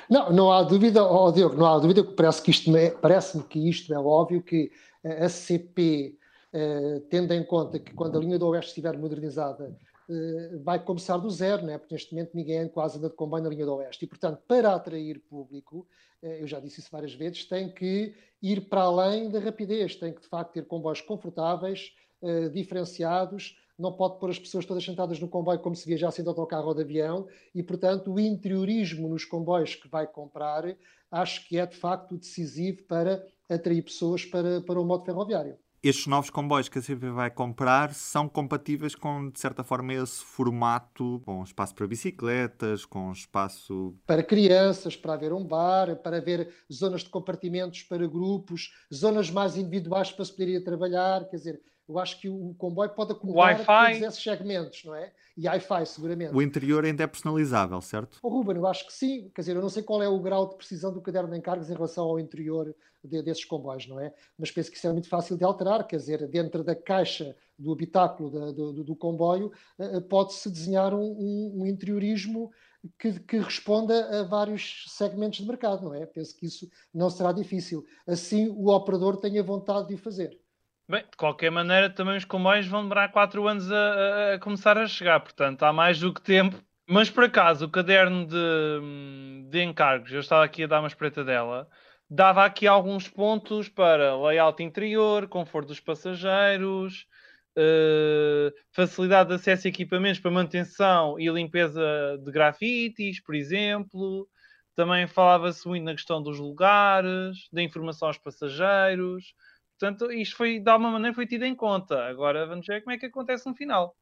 Não, 0.09 0.33
não 0.33 0.51
há 0.51 0.63
dúvida, 0.63 1.03
oh, 1.03 1.31
Diogo, 1.31 1.55
não 1.57 1.67
há 1.67 1.77
dúvida 1.77 2.03
que 2.03 2.13
parece 2.13 2.41
que 2.41 2.49
isto 2.49 2.75
é, 2.75 2.89
parece-me 2.89 3.43
que 3.43 3.69
isto 3.69 3.93
é 3.93 3.99
óbvio 3.99 4.41
que 4.41 4.71
a 5.03 5.29
CP, 5.29 6.17
uh, 6.51 6.57
eh, 6.57 7.01
tendo 7.11 7.35
em 7.35 7.43
conta 7.43 7.77
que 7.77 7.93
quando 7.93 8.17
a 8.17 8.19
linha 8.19 8.39
do 8.39 8.47
Oeste 8.47 8.69
estiver 8.69 8.97
modernizada, 8.97 9.77
uh, 10.09 10.63
vai 10.63 10.83
começar 10.83 11.17
do 11.17 11.29
zero, 11.29 11.63
né? 11.63 11.77
porque 11.77 11.93
neste 11.93 12.15
momento 12.15 12.31
ninguém 12.33 12.67
quase 12.67 12.97
anda 12.97 13.09
de 13.09 13.15
comboio 13.15 13.43
na 13.43 13.49
linha 13.49 13.65
do 13.65 13.75
Oeste. 13.75 14.05
E, 14.05 14.07
portanto, 14.07 14.41
para 14.47 14.73
atrair 14.73 15.19
público, 15.29 15.87
eu 16.23 16.47
já 16.47 16.59
disse 16.59 16.79
isso 16.79 16.89
várias 16.91 17.13
vezes, 17.13 17.45
tem 17.45 17.71
que 17.71 18.15
ir 18.41 18.61
para 18.61 18.81
além 18.81 19.29
da 19.29 19.39
rapidez, 19.39 19.95
tem 19.95 20.11
que 20.11 20.21
de 20.21 20.27
facto 20.27 20.53
ter 20.53 20.65
comboios 20.65 21.01
confortáveis, 21.01 21.93
uh, 22.21 22.49
diferenciados, 22.49 23.57
não 23.77 23.91
pode 23.91 24.19
pôr 24.19 24.29
as 24.29 24.39
pessoas 24.39 24.65
todas 24.65 24.83
sentadas 24.83 25.19
no 25.19 25.27
comboio 25.27 25.59
como 25.59 25.75
se 25.75 25.87
viajassem 25.87 26.23
de 26.23 26.29
autocarro 26.29 26.67
ou 26.67 26.75
de 26.75 26.81
avião 26.81 27.27
e, 27.53 27.63
portanto, 27.63 28.13
o 28.13 28.19
interiorismo 28.19 29.09
nos 29.09 29.25
comboios 29.25 29.75
que 29.75 29.87
vai 29.87 30.05
comprar 30.05 30.63
acho 31.11 31.47
que 31.47 31.57
é 31.57 31.65
de 31.65 31.75
facto 31.75 32.17
decisivo 32.17 32.83
para 32.83 33.25
atrair 33.49 33.81
pessoas 33.81 34.23
para, 34.23 34.61
para 34.61 34.79
o 34.79 34.85
modo 34.85 35.03
ferroviário. 35.03 35.57
Estes 35.83 36.05
novos 36.05 36.29
comboios 36.29 36.69
que 36.69 36.77
a 36.77 36.81
CP 36.81 37.09
vai 37.09 37.31
comprar 37.31 37.95
são 37.95 38.29
compatíveis 38.29 38.93
com, 38.93 39.31
de 39.31 39.39
certa 39.39 39.63
forma, 39.63 39.95
esse 39.95 40.23
formato, 40.23 41.19
com 41.25 41.43
espaço 41.43 41.73
para 41.73 41.87
bicicletas, 41.87 42.85
com 42.85 43.11
espaço... 43.11 43.95
Para 44.05 44.21
crianças, 44.21 44.95
para 44.95 45.13
haver 45.13 45.33
um 45.33 45.43
bar, 45.43 45.95
para 45.95 46.17
haver 46.17 46.53
zonas 46.71 47.01
de 47.01 47.09
compartimentos 47.09 47.81
para 47.81 48.05
grupos, 48.05 48.71
zonas 48.93 49.31
mais 49.31 49.57
individuais 49.57 50.11
para 50.11 50.23
se 50.23 50.31
poder 50.31 50.49
ir 50.49 50.57
a 50.57 50.63
trabalhar, 50.63 51.27
quer 51.27 51.37
dizer, 51.37 51.61
eu 51.91 51.99
acho 51.99 52.19
que 52.19 52.29
o 52.29 52.53
comboio 52.57 52.89
pode 52.91 53.11
acomodar 53.11 53.65
todos 53.65 54.01
esses 54.01 54.23
segmentos, 54.23 54.83
não 54.85 54.95
é? 54.95 55.11
E 55.37 55.47
Wi-Fi, 55.47 55.85
seguramente. 55.85 56.33
O 56.33 56.41
interior 56.41 56.85
ainda 56.85 57.03
é 57.03 57.07
personalizável, 57.07 57.81
certo? 57.81 58.19
O 58.23 58.27
oh, 58.27 58.29
Ruben, 58.29 58.57
eu 58.57 58.67
acho 58.67 58.85
que 58.87 58.93
sim. 58.93 59.29
Quer 59.35 59.41
dizer, 59.41 59.55
eu 59.55 59.61
não 59.61 59.69
sei 59.69 59.83
qual 59.83 60.01
é 60.01 60.07
o 60.07 60.19
grau 60.19 60.47
de 60.47 60.55
precisão 60.55 60.93
do 60.93 61.01
caderno 61.01 61.29
de 61.29 61.37
encargos 61.37 61.69
em 61.69 61.73
relação 61.73 62.05
ao 62.05 62.19
interior 62.19 62.73
de, 63.03 63.21
desses 63.21 63.43
comboios, 63.43 63.87
não 63.87 63.99
é? 63.99 64.13
Mas 64.37 64.51
penso 64.51 64.71
que 64.71 64.77
isso 64.77 64.87
é 64.87 64.91
muito 64.93 65.09
fácil 65.09 65.37
de 65.37 65.43
alterar. 65.43 65.85
Quer 65.85 65.97
dizer, 65.97 66.27
dentro 66.27 66.63
da 66.63 66.75
caixa 66.75 67.35
do 67.57 67.71
habitáculo 67.71 68.31
da, 68.31 68.51
do, 68.51 68.83
do, 68.83 68.95
comboio, 68.95 69.51
uh, 69.77 70.01
pode-se 70.01 70.49
desenhar 70.49 70.93
um, 70.93 70.99
um, 70.99 71.61
um 71.61 71.67
interiorismo 71.67 72.51
que, 72.97 73.19
que, 73.19 73.37
responda 73.37 74.21
a 74.21 74.23
vários 74.23 74.85
segmentos 74.87 75.39
de 75.39 75.45
mercado, 75.45 75.83
não 75.83 75.93
é? 75.93 76.05
Penso 76.05 76.35
que 76.35 76.45
isso 76.45 76.69
não 76.93 77.09
será 77.09 77.31
difícil. 77.31 77.85
Assim, 78.07 78.49
o 78.49 78.69
operador 78.69 79.17
tem 79.17 79.37
a 79.37 79.43
vontade 79.43 79.89
de 79.89 79.93
o 79.93 79.97
fazer. 79.97 80.40
Bem, 80.91 81.03
de 81.09 81.15
qualquer 81.15 81.49
maneira, 81.49 81.89
também 81.89 82.17
os 82.17 82.25
comboios 82.25 82.67
vão 82.67 82.81
demorar 82.81 83.07
4 83.13 83.47
anos 83.47 83.71
a, 83.71 84.33
a, 84.33 84.39
começar 84.39 84.77
a 84.77 84.85
chegar, 84.85 85.21
portanto, 85.21 85.63
há 85.63 85.71
mais 85.71 85.97
do 86.01 86.13
que 86.13 86.21
tempo. 86.21 86.61
Mas 86.85 87.09
por 87.09 87.23
acaso, 87.23 87.65
o 87.65 87.69
caderno 87.69 88.27
de, 88.27 89.47
de 89.49 89.63
encargos, 89.63 90.11
eu 90.11 90.19
estava 90.19 90.43
aqui 90.43 90.65
a 90.65 90.67
dar 90.67 90.79
uma 90.79 90.89
espreita 90.89 91.23
dela, 91.23 91.69
dava 92.09 92.43
aqui 92.43 92.67
alguns 92.67 93.07
pontos 93.07 93.69
para 93.69 94.17
layout 94.17 94.61
interior, 94.61 95.29
conforto 95.29 95.69
dos 95.69 95.79
passageiros, 95.79 97.07
uh, 97.57 98.51
facilidade 98.73 99.29
de 99.29 99.35
acesso 99.35 99.67
a 99.67 99.69
equipamentos 99.69 100.19
para 100.19 100.29
manutenção 100.29 101.17
e 101.17 101.29
limpeza 101.29 102.19
de 102.21 102.29
grafites, 102.33 103.21
por 103.21 103.33
exemplo. 103.33 104.27
Também 104.75 105.07
falava-se 105.07 105.65
muito 105.69 105.85
na 105.85 105.93
questão 105.93 106.21
dos 106.21 106.37
lugares, 106.37 107.47
da 107.49 107.63
informação 107.63 108.09
aos 108.09 108.17
passageiros. 108.17 109.33
Portanto, 109.81 110.11
isto 110.11 110.35
foi, 110.35 110.59
de 110.59 110.69
alguma 110.69 110.91
maneira, 110.91 111.15
foi 111.15 111.25
tido 111.25 111.43
em 111.43 111.55
conta. 111.55 112.05
Agora 112.05 112.45
vamos 112.45 112.67
ver 112.67 112.83
como 112.83 112.93
é 112.93 112.99
que 112.99 113.07
acontece 113.07 113.49
no 113.49 113.55
final. 113.55 113.95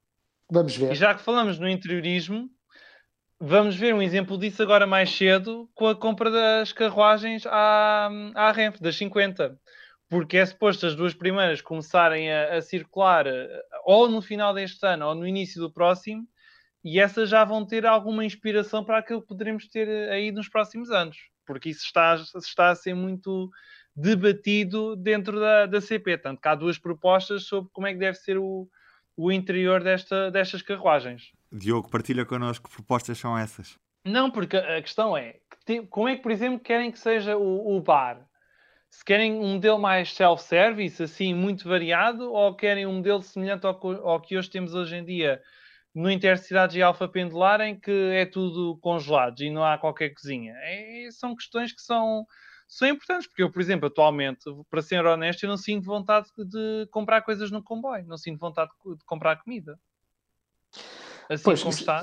Vamos 0.52 0.76
ver. 0.76 0.92
E 0.92 0.96
já 0.96 1.16
que 1.16 1.22
falamos 1.22 1.58
no 1.58 1.70
interiorismo, 1.70 2.50
vamos 3.40 3.78
ver 3.78 3.96
um 3.96 4.02
exemplo 4.02 4.38
disso 4.38 4.62
agora 4.62 4.86
mais 4.86 5.10
cedo 5.10 5.70
com 5.74 5.88
a 5.88 5.96
compra 5.96 6.30
das 6.30 6.74
carruagens 6.74 7.46
à, 7.46 8.10
à 8.36 8.52
Renfe, 8.52 8.84
das 8.84 8.98
50. 8.98 9.58
Porque 10.10 10.36
é 10.38 10.46
suposto 10.46 10.86
as 10.86 10.96
duas 10.96 11.14
primeiras 11.14 11.62
começarem 11.62 12.30
a, 12.30 12.58
a 12.58 12.62
circular, 12.62 13.26
ou 13.86 14.10
no 14.10 14.22
final 14.22 14.54
deste 14.54 14.86
ano 14.86 15.06
ou 15.06 15.16
no 15.16 15.26
início 15.26 15.62
do 15.62 15.72
próximo, 15.72 16.28
e 16.84 17.00
essas 17.00 17.30
já 17.30 17.46
vão 17.46 17.66
ter 17.66 17.86
alguma 17.86 18.26
inspiração 18.26 18.84
para 18.84 18.98
aquilo 18.98 19.22
que 19.22 19.28
poderemos 19.28 19.66
ter 19.70 19.88
eh, 19.88 20.12
aí 20.12 20.32
nos 20.32 20.50
próximos 20.50 20.92
anos, 20.92 21.18
porque 21.46 21.70
isso 21.70 21.86
está, 21.86 22.16
está 22.16 22.70
a 22.70 22.76
ser 22.76 22.96
muito 22.96 23.50
debatido 23.96 24.96
dentro 24.96 25.40
da, 25.40 25.66
da 25.66 25.82
CP. 25.82 26.18
Tanto 26.18 26.42
que 26.42 26.48
há 26.48 26.56
duas 26.56 26.78
propostas 26.78 27.44
sobre 27.44 27.70
como 27.72 27.88
é 27.88 27.94
que 27.94 28.00
deve 28.00 28.18
ser 28.18 28.38
o, 28.38 28.68
o 29.18 29.32
interior 29.32 29.84
desta, 29.84 30.32
destas 30.32 30.62
carruagens. 30.62 31.32
Diogo, 31.52 31.90
partilha 31.90 32.26
connosco 32.26 32.70
que 32.70 32.76
propostas 32.76 33.18
são 33.18 33.38
essas. 33.38 33.78
Não, 34.06 34.32
porque 34.32 34.58
a 34.58 34.82
questão 34.82 35.16
é 35.16 35.36
como 35.90 36.08
é 36.08 36.16
que, 36.16 36.24
por 36.24 36.32
exemplo, 36.32 36.60
querem 36.60 36.92
que 36.92 37.00
seja 37.00 37.38
o, 37.38 37.78
o 37.78 37.82
bar? 37.82 38.26
Se 38.90 39.06
querem 39.06 39.34
um 39.34 39.54
modelo 39.54 39.78
mais 39.78 40.14
self-service, 40.14 41.04
assim, 41.04 41.34
muito 41.34 41.68
variado, 41.68 42.32
ou 42.32 42.56
querem 42.56 42.88
um 42.88 42.94
modelo 42.94 43.22
semelhante 43.22 43.68
ao, 43.68 43.80
ao 44.08 44.20
que 44.20 44.36
hoje 44.36 44.50
temos 44.50 44.74
hoje 44.74 44.96
em 44.96 45.06
dia 45.06 45.40
no 45.94 46.10
Intercidades 46.10 46.76
e 46.76 46.82
Alfa 46.82 47.08
Pendular, 47.08 47.62
em 47.62 47.80
que 47.80 47.92
é 47.92 48.26
tudo 48.26 48.80
congelado 48.80 49.42
e 49.42 49.52
não 49.52 49.64
há 49.64 49.78
qualquer 49.78 50.10
cozinha? 50.10 50.54
É, 50.58 51.08
são 51.12 51.36
questões 51.36 51.72
que 51.72 51.82
são, 51.82 52.26
são 52.70 52.88
importantes, 52.88 53.26
porque 53.26 53.42
eu, 53.42 53.52
por 53.52 53.60
exemplo, 53.60 53.88
atualmente, 53.88 54.46
para 54.70 54.84
ser 54.84 55.04
honesto, 55.04 55.44
eu 55.44 55.50
não 55.50 55.58
sinto 55.58 55.86
vontade 55.86 56.28
de 56.38 56.88
comprar 56.92 57.24
coisas 57.24 57.50
no 57.50 57.64
comboio, 57.64 58.06
não 58.06 58.16
sinto 58.16 58.40
vontade 58.40 58.70
de 58.86 59.04
comprar 59.06 59.42
comida. 59.44 59.78
Assim 61.28 61.44
pois, 61.44 61.64
como 61.64 61.72
isso, 61.72 61.80
está. 61.80 62.02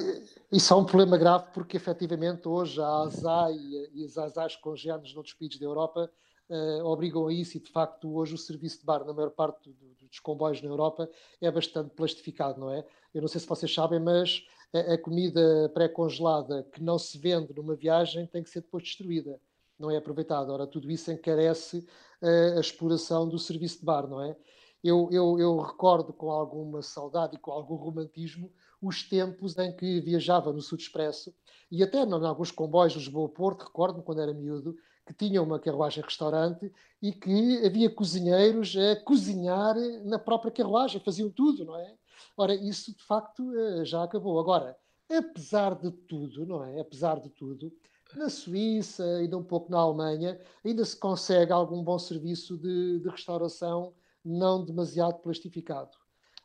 Isso 0.51 0.75
é 0.75 0.77
um 0.77 0.85
problema 0.85 1.17
grave, 1.17 1.47
porque 1.55 1.77
efetivamente 1.77 2.49
hoje 2.49 2.81
a 2.81 3.03
ASA 3.03 3.49
e, 3.53 3.91
e 3.95 4.05
as 4.05 4.19
ASAs 4.19 4.57
congêneres 4.57 5.15
noutros 5.15 5.35
países 5.35 5.57
da 5.57 5.65
Europa 5.65 6.11
uh, 6.51 6.85
obrigam 6.85 7.29
a 7.29 7.33
isso, 7.33 7.57
e 7.57 7.61
de 7.61 7.71
facto 7.71 8.13
hoje 8.13 8.35
o 8.35 8.39
serviço 8.39 8.81
de 8.81 8.85
bar 8.85 9.05
na 9.05 9.13
maior 9.13 9.31
parte 9.31 9.71
do, 9.71 9.73
do, 9.73 10.09
dos 10.09 10.19
comboios 10.19 10.61
na 10.63 10.69
Europa 10.69 11.09
é 11.41 11.49
bastante 11.49 11.91
plastificado, 11.91 12.59
não 12.59 12.73
é? 12.73 12.85
Eu 13.15 13.21
não 13.21 13.29
sei 13.29 13.41
se 13.41 13.47
vocês 13.47 13.73
sabem, 13.73 14.01
mas 14.01 14.45
a, 14.75 14.95
a 14.95 14.99
comida 14.99 15.71
pré-congelada 15.73 16.65
que 16.73 16.83
não 16.83 16.99
se 16.99 17.17
vende 17.17 17.55
numa 17.55 17.77
viagem 17.77 18.27
tem 18.27 18.43
que 18.43 18.51
ser 18.51 18.63
depois 18.63 18.83
destruída, 18.83 19.41
não 19.79 19.91
é 19.91 19.97
aproveitada. 19.97 20.53
Ora, 20.53 20.67
tudo 20.67 20.91
isso 20.91 21.11
encarece 21.11 21.87
uh, 22.23 22.57
a 22.57 22.61
exploração 22.61 23.29
do 23.29 23.39
serviço 23.39 23.81
de 23.81 23.85
bar, 23.85 24.07
não 24.07 24.23
é? 24.23 24.37
Eu, 24.83 25.09
eu, 25.11 25.39
eu 25.39 25.59
recordo 25.59 26.13
com 26.13 26.31
alguma 26.31 26.83
saudade 26.83 27.37
e 27.37 27.39
com 27.39 27.51
algum 27.51 27.75
romantismo 27.75 28.53
os 28.81 29.03
tempos 29.03 29.57
em 29.59 29.75
que 29.75 30.01
viajava 30.01 30.53
no 30.53 30.61
Sud 30.61 30.83
Expresso 30.83 31.35
e 31.71 31.83
até 31.83 32.03
em 32.03 32.13
alguns 32.13 32.51
comboios 32.51 32.95
Lisboa-Porto, 32.95 33.65
recordo-me 33.65 34.05
quando 34.05 34.21
era 34.21 34.33
miúdo, 34.33 34.77
que 35.05 35.15
tinham 35.15 35.45
uma 35.45 35.59
carruagem-restaurante 35.59 36.73
e 37.01 37.13
que 37.13 37.65
havia 37.65 37.89
cozinheiros 37.89 38.77
a 38.77 38.97
cozinhar 39.03 39.77
na 40.05 40.19
própria 40.19 40.51
carruagem, 40.51 41.01
faziam 41.01 41.31
tudo, 41.31 41.65
não 41.65 41.77
é? 41.77 41.95
Ora, 42.37 42.55
isso 42.55 42.95
de 42.95 43.03
facto 43.05 43.55
eh, 43.57 43.85
já 43.85 44.03
acabou. 44.03 44.39
Agora, 44.39 44.77
apesar 45.11 45.75
de 45.75 45.91
tudo, 45.91 46.45
não 46.45 46.65
é? 46.65 46.81
Apesar 46.81 47.21
de 47.21 47.31
tudo, 47.31 47.73
na 48.15 48.29
Suíça, 48.29 49.05
ainda 49.05 49.37
um 49.37 49.43
pouco 49.43 49.71
na 49.71 49.79
Alemanha, 49.79 50.39
ainda 50.65 50.85
se 50.85 50.97
consegue 50.97 51.53
algum 51.53 51.83
bom 51.83 51.99
serviço 51.99 52.57
de, 52.57 53.01
de 53.01 53.09
restauração 53.09 53.93
não 54.25 54.65
demasiado 54.65 55.19
plastificado. 55.21 55.97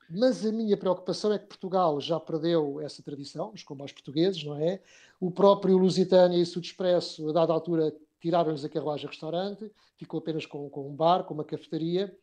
Mas 0.09 0.45
a 0.45 0.51
minha 0.51 0.75
preocupação 0.75 1.31
é 1.31 1.39
que 1.39 1.47
Portugal 1.47 1.99
já 2.01 2.19
perdeu 2.19 2.81
essa 2.81 3.01
tradição, 3.01 3.51
os 3.53 3.63
comboios 3.63 3.93
portugueses, 3.93 4.43
não 4.43 4.55
é? 4.55 4.81
O 5.19 5.31
próprio 5.31 5.77
Lusitânia 5.77 6.37
e 6.37 6.45
Sud 6.45 6.67
Expresso, 6.67 7.29
a 7.29 7.31
dada 7.31 7.53
altura, 7.53 7.95
tiraram-lhes 8.19 8.65
a 8.65 8.69
carruagem-restaurante, 8.69 9.71
ficou 9.97 10.19
apenas 10.19 10.45
com, 10.45 10.69
com, 10.69 10.89
um 10.89 10.95
bar, 10.95 11.23
com 11.23 11.33
uma 11.33 11.45
cafetaria, 11.45 12.15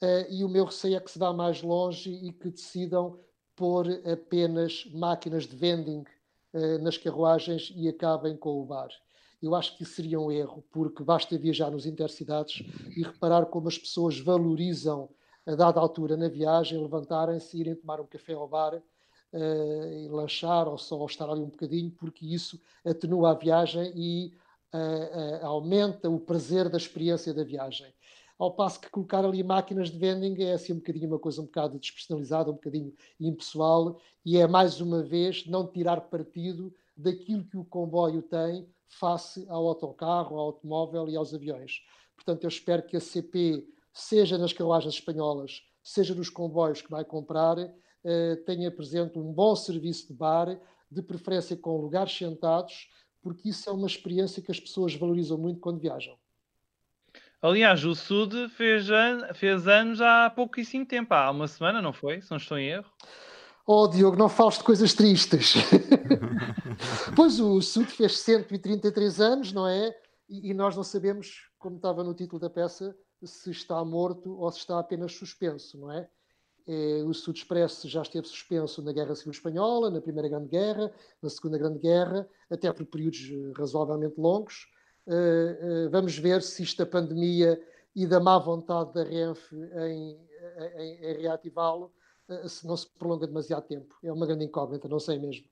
uh, 0.00 0.32
e 0.32 0.44
o 0.44 0.48
meu 0.48 0.64
receio 0.64 0.96
é 0.96 1.00
que 1.00 1.10
se 1.10 1.18
vá 1.18 1.32
mais 1.32 1.60
longe 1.60 2.10
e 2.10 2.32
que 2.32 2.50
decidam 2.50 3.18
pôr 3.56 3.86
apenas 4.10 4.86
máquinas 4.92 5.46
de 5.46 5.56
vending 5.56 6.04
nas 6.80 6.96
carruagens 6.96 7.72
e 7.74 7.88
acabem 7.88 8.36
com 8.36 8.60
o 8.60 8.64
bar. 8.64 8.88
Eu 9.42 9.54
acho 9.54 9.76
que 9.76 9.82
isso 9.82 9.94
seria 9.94 10.20
um 10.20 10.30
erro, 10.30 10.64
porque 10.70 11.02
basta 11.02 11.36
viajar 11.36 11.70
nos 11.70 11.84
intercidades 11.84 12.62
e 12.96 13.02
reparar 13.02 13.46
como 13.46 13.68
as 13.68 13.76
pessoas 13.76 14.18
valorizam 14.18 15.08
a 15.46 15.54
dada 15.54 15.80
altura 15.80 16.16
na 16.16 16.28
viagem, 16.28 16.80
levantarem-se, 16.80 17.58
irem 17.58 17.74
tomar 17.74 18.00
um 18.00 18.06
café 18.06 18.32
ao 18.32 18.48
bar 18.48 18.80
uh, 19.34 20.14
lanchar 20.14 20.68
ou 20.68 20.78
só 20.78 21.04
estar 21.06 21.28
ali 21.28 21.40
um 21.40 21.50
bocadinho, 21.50 21.90
porque 21.90 22.24
isso 22.24 22.60
atenua 22.84 23.32
a 23.32 23.34
viagem 23.34 23.92
e 23.94 24.32
uh, 24.72 25.42
uh, 25.42 25.46
aumenta 25.46 26.08
o 26.08 26.18
prazer 26.20 26.68
da 26.68 26.78
experiência 26.78 27.34
da 27.34 27.44
viagem. 27.44 27.92
Ao 28.38 28.52
passo 28.52 28.80
que 28.80 28.90
colocar 28.90 29.24
ali 29.24 29.42
máquinas 29.42 29.90
de 29.90 29.98
vending 29.98 30.42
é 30.42 30.54
assim 30.54 30.72
um 30.72 30.76
bocadinho 30.76 31.08
uma 31.08 31.18
coisa 31.18 31.40
um 31.40 31.44
bocado 31.44 31.78
despersonalizada, 31.78 32.50
um 32.50 32.54
bocadinho 32.54 32.92
impessoal 33.20 34.00
e 34.24 34.36
é 34.36 34.46
mais 34.46 34.80
uma 34.80 35.02
vez 35.02 35.46
não 35.46 35.66
tirar 35.66 36.00
partido 36.02 36.74
daquilo 36.96 37.44
que 37.44 37.56
o 37.56 37.64
comboio 37.64 38.22
tem 38.22 38.66
face 38.88 39.44
ao 39.48 39.66
autocarro, 39.66 40.36
ao 40.36 40.46
automóvel 40.46 41.08
e 41.08 41.16
aos 41.16 41.32
aviões. 41.32 41.82
Portanto, 42.14 42.44
eu 42.44 42.48
espero 42.48 42.82
que 42.82 42.96
a 42.96 43.00
CP 43.00 43.66
seja 43.92 44.36
nas 44.36 44.52
carruagens 44.52 44.94
espanholas, 44.94 45.62
seja 45.82 46.14
nos 46.14 46.28
comboios 46.28 46.82
que 46.82 46.90
vai 46.90 47.04
comprar, 47.04 47.56
eh, 48.04 48.36
tenha 48.46 48.70
presente 48.70 49.18
um 49.18 49.32
bom 49.32 49.54
serviço 49.54 50.08
de 50.08 50.14
bar, 50.14 50.60
de 50.90 51.02
preferência 51.02 51.56
com 51.56 51.80
lugares 51.80 52.16
sentados, 52.16 52.88
porque 53.22 53.48
isso 53.48 53.68
é 53.68 53.72
uma 53.72 53.86
experiência 53.86 54.42
que 54.42 54.50
as 54.50 54.60
pessoas 54.60 54.94
valorizam 54.94 55.38
muito 55.38 55.60
quando 55.60 55.80
viajam. 55.80 56.16
Aliás, 57.44 57.84
o 57.84 57.94
Sud 57.94 58.48
fez, 58.48 58.90
an 58.90 59.34
fez 59.34 59.68
anos 59.68 60.00
há 60.00 60.30
pouquíssimo 60.30 60.86
tempo, 60.86 61.12
há 61.12 61.30
uma 61.30 61.46
semana, 61.46 61.82
não 61.82 61.92
foi? 61.92 62.22
Se 62.22 62.30
não 62.30 62.38
estou 62.38 62.56
em 62.56 62.68
erro. 62.68 62.90
Oh, 63.66 63.86
Diogo, 63.86 64.16
não 64.16 64.30
fales 64.30 64.56
de 64.56 64.64
coisas 64.64 64.94
tristes. 64.94 65.52
pois 67.14 67.38
o 67.38 67.60
Sud 67.60 67.84
fez 67.84 68.18
133 68.20 69.20
anos, 69.20 69.52
não 69.52 69.68
é? 69.68 69.94
E, 70.26 70.52
e 70.52 70.54
nós 70.54 70.74
não 70.74 70.82
sabemos, 70.82 71.50
como 71.58 71.76
estava 71.76 72.02
no 72.02 72.14
título 72.14 72.40
da 72.40 72.48
peça, 72.48 72.96
se 73.22 73.50
está 73.50 73.84
morto 73.84 74.38
ou 74.38 74.50
se 74.50 74.60
está 74.60 74.78
apenas 74.78 75.12
suspenso, 75.12 75.78
não 75.78 75.92
é? 75.92 76.08
é 76.66 77.02
o 77.04 77.12
Sud 77.12 77.36
Expresso 77.36 77.86
já 77.90 78.00
esteve 78.00 78.26
suspenso 78.26 78.80
na 78.80 78.90
Guerra 78.90 79.14
Civil 79.14 79.32
Espanhola, 79.32 79.90
na 79.90 80.00
Primeira 80.00 80.30
Grande 80.30 80.48
Guerra, 80.48 80.90
na 81.22 81.28
Segunda 81.28 81.58
Grande 81.58 81.78
Guerra, 81.78 82.26
até 82.50 82.72
por 82.72 82.86
períodos 82.86 83.20
eh, 83.30 83.52
razoavelmente 83.54 84.18
longos. 84.18 84.72
Uh, 85.06 85.86
uh, 85.86 85.90
vamos 85.90 86.16
ver 86.16 86.42
se 86.42 86.62
isto 86.62 86.78
da 86.78 86.90
pandemia 86.90 87.60
e 87.94 88.06
da 88.06 88.18
má 88.18 88.38
vontade 88.38 88.94
da 88.94 89.04
Renfe 89.04 89.54
em, 89.54 90.18
em, 90.78 91.04
em 91.04 91.22
reativá-lo 91.22 91.92
uh, 92.28 92.48
se 92.48 92.66
não 92.66 92.76
se 92.76 92.88
prolonga 92.98 93.26
demasiado 93.26 93.66
tempo. 93.66 93.94
É 94.02 94.12
uma 94.12 94.26
grande 94.26 94.44
incógnita, 94.44 94.88
não 94.88 94.98
sei 94.98 95.18
mesmo. 95.18 95.46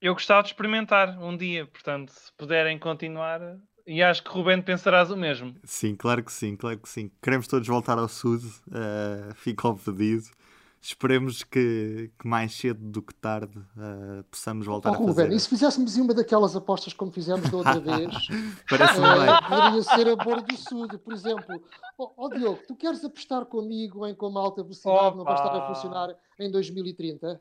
Eu 0.00 0.14
gostava 0.14 0.42
de 0.42 0.50
experimentar 0.50 1.20
um 1.20 1.36
dia, 1.36 1.66
portanto, 1.66 2.12
se 2.12 2.32
puderem 2.36 2.78
continuar, 2.78 3.58
e 3.84 4.02
acho 4.02 4.22
que 4.22 4.30
Rubén 4.30 4.62
pensarás 4.62 5.10
o 5.10 5.16
mesmo. 5.16 5.56
Sim, 5.64 5.96
claro 5.96 6.22
que 6.22 6.32
sim, 6.32 6.54
claro 6.54 6.78
que 6.78 6.88
sim. 6.88 7.10
Queremos 7.20 7.48
todos 7.48 7.66
voltar 7.66 7.98
ao 7.98 8.06
Sul, 8.06 8.36
uh, 8.36 9.34
fica 9.34 9.66
ao 9.66 9.76
pedido. 9.76 10.28
Esperemos 10.80 11.42
que, 11.42 12.10
que, 12.18 12.26
mais 12.26 12.54
cedo 12.54 12.80
do 12.80 13.02
que 13.02 13.12
tarde 13.14 13.58
uh, 13.58 14.22
possamos 14.30 14.66
voltar 14.66 14.90
oh, 14.90 14.94
a 14.94 14.96
fazer. 14.98 15.22
Rubén, 15.22 15.36
e 15.36 15.40
se 15.40 15.48
fizéssemos 15.48 15.96
uma 15.96 16.14
daquelas 16.14 16.54
apostas 16.54 16.92
como 16.92 17.10
fizemos 17.10 17.50
da 17.50 17.56
outra 17.56 17.80
vez? 17.80 18.14
Parece 18.68 18.98
uh, 18.98 19.02
bem. 19.02 19.48
Poderia 19.48 19.82
ser 19.82 20.08
a 20.08 20.16
Bordo 20.16 20.46
do 20.46 20.56
Sul, 20.56 20.88
por 20.88 21.12
exemplo. 21.12 21.60
Ó 21.98 22.04
oh, 22.04 22.12
oh, 22.16 22.28
Diogo, 22.28 22.60
tu 22.66 22.76
queres 22.76 23.04
apostar 23.04 23.44
comigo 23.46 24.06
em 24.06 24.14
como 24.14 24.38
a 24.38 24.42
alta 24.42 24.62
velocidade 24.62 24.98
Opa. 24.98 25.16
não 25.16 25.24
vai 25.24 25.34
estar 25.34 25.56
a 25.56 25.66
funcionar 25.66 26.14
em 26.38 26.50
2030? 26.50 27.40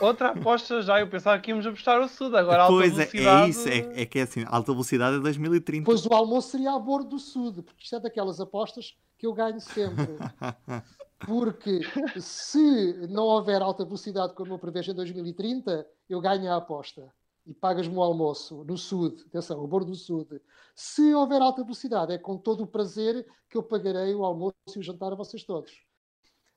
Outra 0.00 0.30
aposta 0.30 0.82
já, 0.82 1.00
eu 1.00 1.08
pensava 1.08 1.40
que 1.40 1.50
íamos 1.50 1.64
apostar 1.64 2.00
o 2.00 2.08
Sud, 2.08 2.36
agora 2.36 2.62
alta 2.62 2.74
pois 2.74 2.92
velocidade... 2.94 3.28
é, 3.28 3.44
é 3.44 3.48
isso, 3.48 3.68
é, 3.68 4.02
é, 4.02 4.06
que 4.06 4.18
é 4.18 4.22
assim, 4.22 4.44
alta 4.46 4.72
velocidade 4.72 5.16
é 5.16 5.20
2030. 5.20 5.84
Pois 5.84 6.04
o 6.04 6.12
almoço 6.12 6.50
seria 6.50 6.72
a 6.72 6.78
bordo 6.78 7.10
do 7.10 7.18
Sud, 7.18 7.62
porque 7.62 7.84
isto 7.84 7.96
é 7.96 8.00
daquelas 8.00 8.40
apostas 8.40 8.96
que 9.16 9.26
eu 9.26 9.32
ganho 9.32 9.60
sempre. 9.60 10.06
Porque 11.18 11.80
se 12.20 13.06
não 13.08 13.24
houver 13.24 13.60
alta 13.60 13.84
velocidade 13.84 14.34
como 14.34 14.54
eu 14.54 14.58
prevejo 14.58 14.92
em 14.92 14.94
2030, 14.94 15.86
eu 16.08 16.20
ganho 16.20 16.50
a 16.52 16.56
aposta. 16.56 17.12
E 17.46 17.54
pagas-me 17.54 17.96
o 17.96 18.02
almoço 18.02 18.62
no 18.64 18.76
Sud, 18.76 19.24
atenção, 19.26 19.62
o 19.62 19.66
bordo 19.66 19.90
do 19.90 19.96
Sud. 19.96 20.40
Se 20.74 21.14
houver 21.14 21.40
alta 21.40 21.62
velocidade, 21.62 22.12
é 22.12 22.18
com 22.18 22.36
todo 22.36 22.62
o 22.62 22.66
prazer 22.66 23.26
que 23.48 23.56
eu 23.56 23.62
pagarei 23.62 24.14
o 24.14 24.24
almoço 24.24 24.54
e 24.76 24.78
o 24.78 24.82
jantar 24.82 25.12
a 25.12 25.16
vocês 25.16 25.42
todos. 25.44 25.82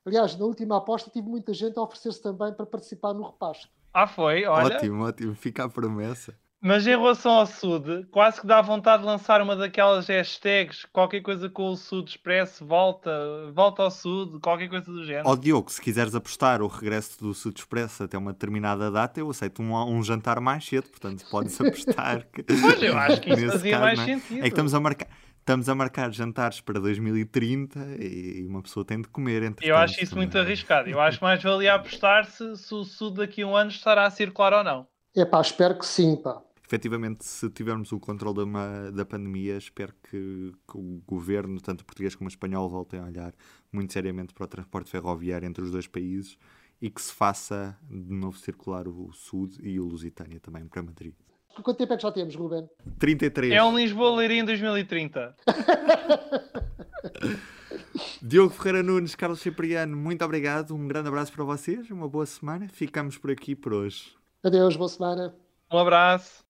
Aliás, 0.05 0.35
na 0.35 0.45
última 0.45 0.77
aposta 0.77 1.09
tive 1.09 1.29
muita 1.29 1.53
gente 1.53 1.77
a 1.79 1.81
oferecer-se 1.81 2.21
também 2.21 2.53
para 2.53 2.65
participar 2.65 3.13
no 3.13 3.23
repasto. 3.23 3.69
Ah, 3.93 4.07
foi? 4.07 4.45
Olha. 4.45 4.75
Ótimo, 4.75 5.03
ótimo. 5.03 5.35
Fica 5.35 5.63
a 5.63 5.69
promessa. 5.69 6.37
Mas 6.63 6.85
em 6.85 6.91
relação 6.91 7.31
ao 7.31 7.47
Sud, 7.47 8.05
quase 8.11 8.39
que 8.39 8.45
dá 8.45 8.61
vontade 8.61 9.01
de 9.01 9.09
lançar 9.09 9.41
uma 9.41 9.55
daquelas 9.55 10.07
hashtags, 10.07 10.85
qualquer 10.93 11.21
coisa 11.21 11.49
com 11.49 11.71
o 11.71 11.75
Sud 11.75 12.07
Expresso, 12.07 12.63
volta, 12.63 13.11
volta 13.51 13.81
ao 13.81 13.89
Sud, 13.89 14.39
qualquer 14.39 14.69
coisa 14.69 14.85
do 14.85 15.03
género. 15.03 15.27
Ó 15.27 15.31
oh, 15.31 15.35
Diogo, 15.35 15.71
se 15.71 15.81
quiseres 15.81 16.13
apostar 16.13 16.61
o 16.61 16.67
regresso 16.67 17.19
do 17.19 17.33
Sud 17.33 17.57
Expresso 17.57 18.03
até 18.03 18.15
uma 18.15 18.31
determinada 18.31 18.91
data, 18.91 19.19
eu 19.19 19.31
aceito 19.31 19.59
um, 19.59 19.75
um 19.75 20.03
jantar 20.03 20.39
mais 20.39 20.63
cedo, 20.63 20.87
portanto 20.87 21.25
podes 21.31 21.57
apostar. 21.59 22.27
Que... 22.31 22.43
Pois, 22.43 22.83
eu 22.83 22.95
acho 22.95 23.21
que 23.21 23.33
isso 23.33 23.51
fazia 23.53 23.71
caso, 23.71 23.83
mais 23.83 23.99
é? 23.99 24.05
sentido. 24.05 24.37
É 24.37 24.41
que 24.41 24.47
estamos 24.49 24.75
a 24.75 24.79
marcar 24.79 25.07
estamos 25.39 25.67
a 25.67 25.73
marcar 25.73 26.11
jantares 26.11 26.61
para 26.61 26.79
2030 26.79 27.79
e 27.99 28.45
uma 28.47 28.61
pessoa 28.61 28.85
tem 28.85 29.01
de 29.01 29.07
comer 29.07 29.41
entre 29.41 29.67
Eu 29.67 29.75
acho 29.75 30.01
isso 30.01 30.15
muito 30.15 30.37
arriscado. 30.37 30.87
Eu 30.87 31.01
acho 31.01 31.19
mais 31.19 31.41
valia 31.41 31.73
apostar 31.73 32.25
se, 32.25 32.55
se 32.55 32.71
o 32.75 32.83
Sul 32.83 33.09
daqui 33.09 33.41
a 33.41 33.47
um 33.47 33.55
ano 33.55 33.71
estará 33.71 34.05
a 34.05 34.11
circular 34.11 34.53
ou 34.53 34.63
não. 34.63 34.87
É 35.15 35.25
pá, 35.25 35.41
espero 35.41 35.79
que 35.79 35.85
sim, 35.85 36.15
pá. 36.15 36.39
Efetivamente, 36.71 37.25
se 37.25 37.49
tivermos 37.49 37.91
o 37.91 37.99
controle 37.99 38.37
da, 38.37 38.43
uma, 38.45 38.89
da 38.93 39.03
pandemia, 39.03 39.57
espero 39.57 39.93
que, 40.03 40.53
que, 40.65 40.77
o 40.77 41.03
governo, 41.05 41.59
tanto 41.59 41.83
português 41.83 42.15
como 42.15 42.29
espanhol, 42.29 42.69
voltem 42.69 42.97
a 42.97 43.03
olhar 43.03 43.33
muito 43.73 43.91
seriamente 43.91 44.33
para 44.33 44.45
o 44.45 44.47
transporte 44.47 44.89
ferroviário 44.89 45.45
entre 45.45 45.61
os 45.61 45.69
dois 45.69 45.85
países 45.85 46.37
e 46.81 46.89
que 46.89 47.01
se 47.01 47.11
faça 47.11 47.77
de 47.89 48.13
novo 48.13 48.37
circular 48.37 48.87
o 48.87 49.11
Sud 49.11 49.59
e 49.61 49.81
o 49.81 49.85
Lusitânia 49.85 50.39
também 50.39 50.65
para 50.65 50.81
Madrid. 50.81 51.13
Quanto 51.61 51.77
tempo 51.77 51.91
é 51.91 51.97
que 51.97 52.03
já 52.03 52.11
temos, 52.13 52.37
Ruben? 52.37 52.69
33. 52.97 53.51
É 53.51 53.61
um 53.61 53.77
Lisboa-Leiria 53.77 54.39
em 54.39 54.45
2030. 54.45 55.35
Diogo 58.23 58.53
Ferreira 58.53 58.81
Nunes, 58.81 59.13
Carlos 59.13 59.41
Cipriano, 59.41 59.97
muito 59.97 60.23
obrigado. 60.23 60.73
Um 60.73 60.87
grande 60.87 61.09
abraço 61.09 61.33
para 61.33 61.43
vocês. 61.43 61.91
Uma 61.91 62.07
boa 62.07 62.25
semana. 62.25 62.69
Ficamos 62.69 63.17
por 63.17 63.29
aqui 63.29 63.57
por 63.57 63.73
hoje. 63.73 64.15
Adeus, 64.41 64.77
boa 64.77 64.87
semana. 64.87 65.35
Um 65.69 65.77
abraço. 65.77 66.49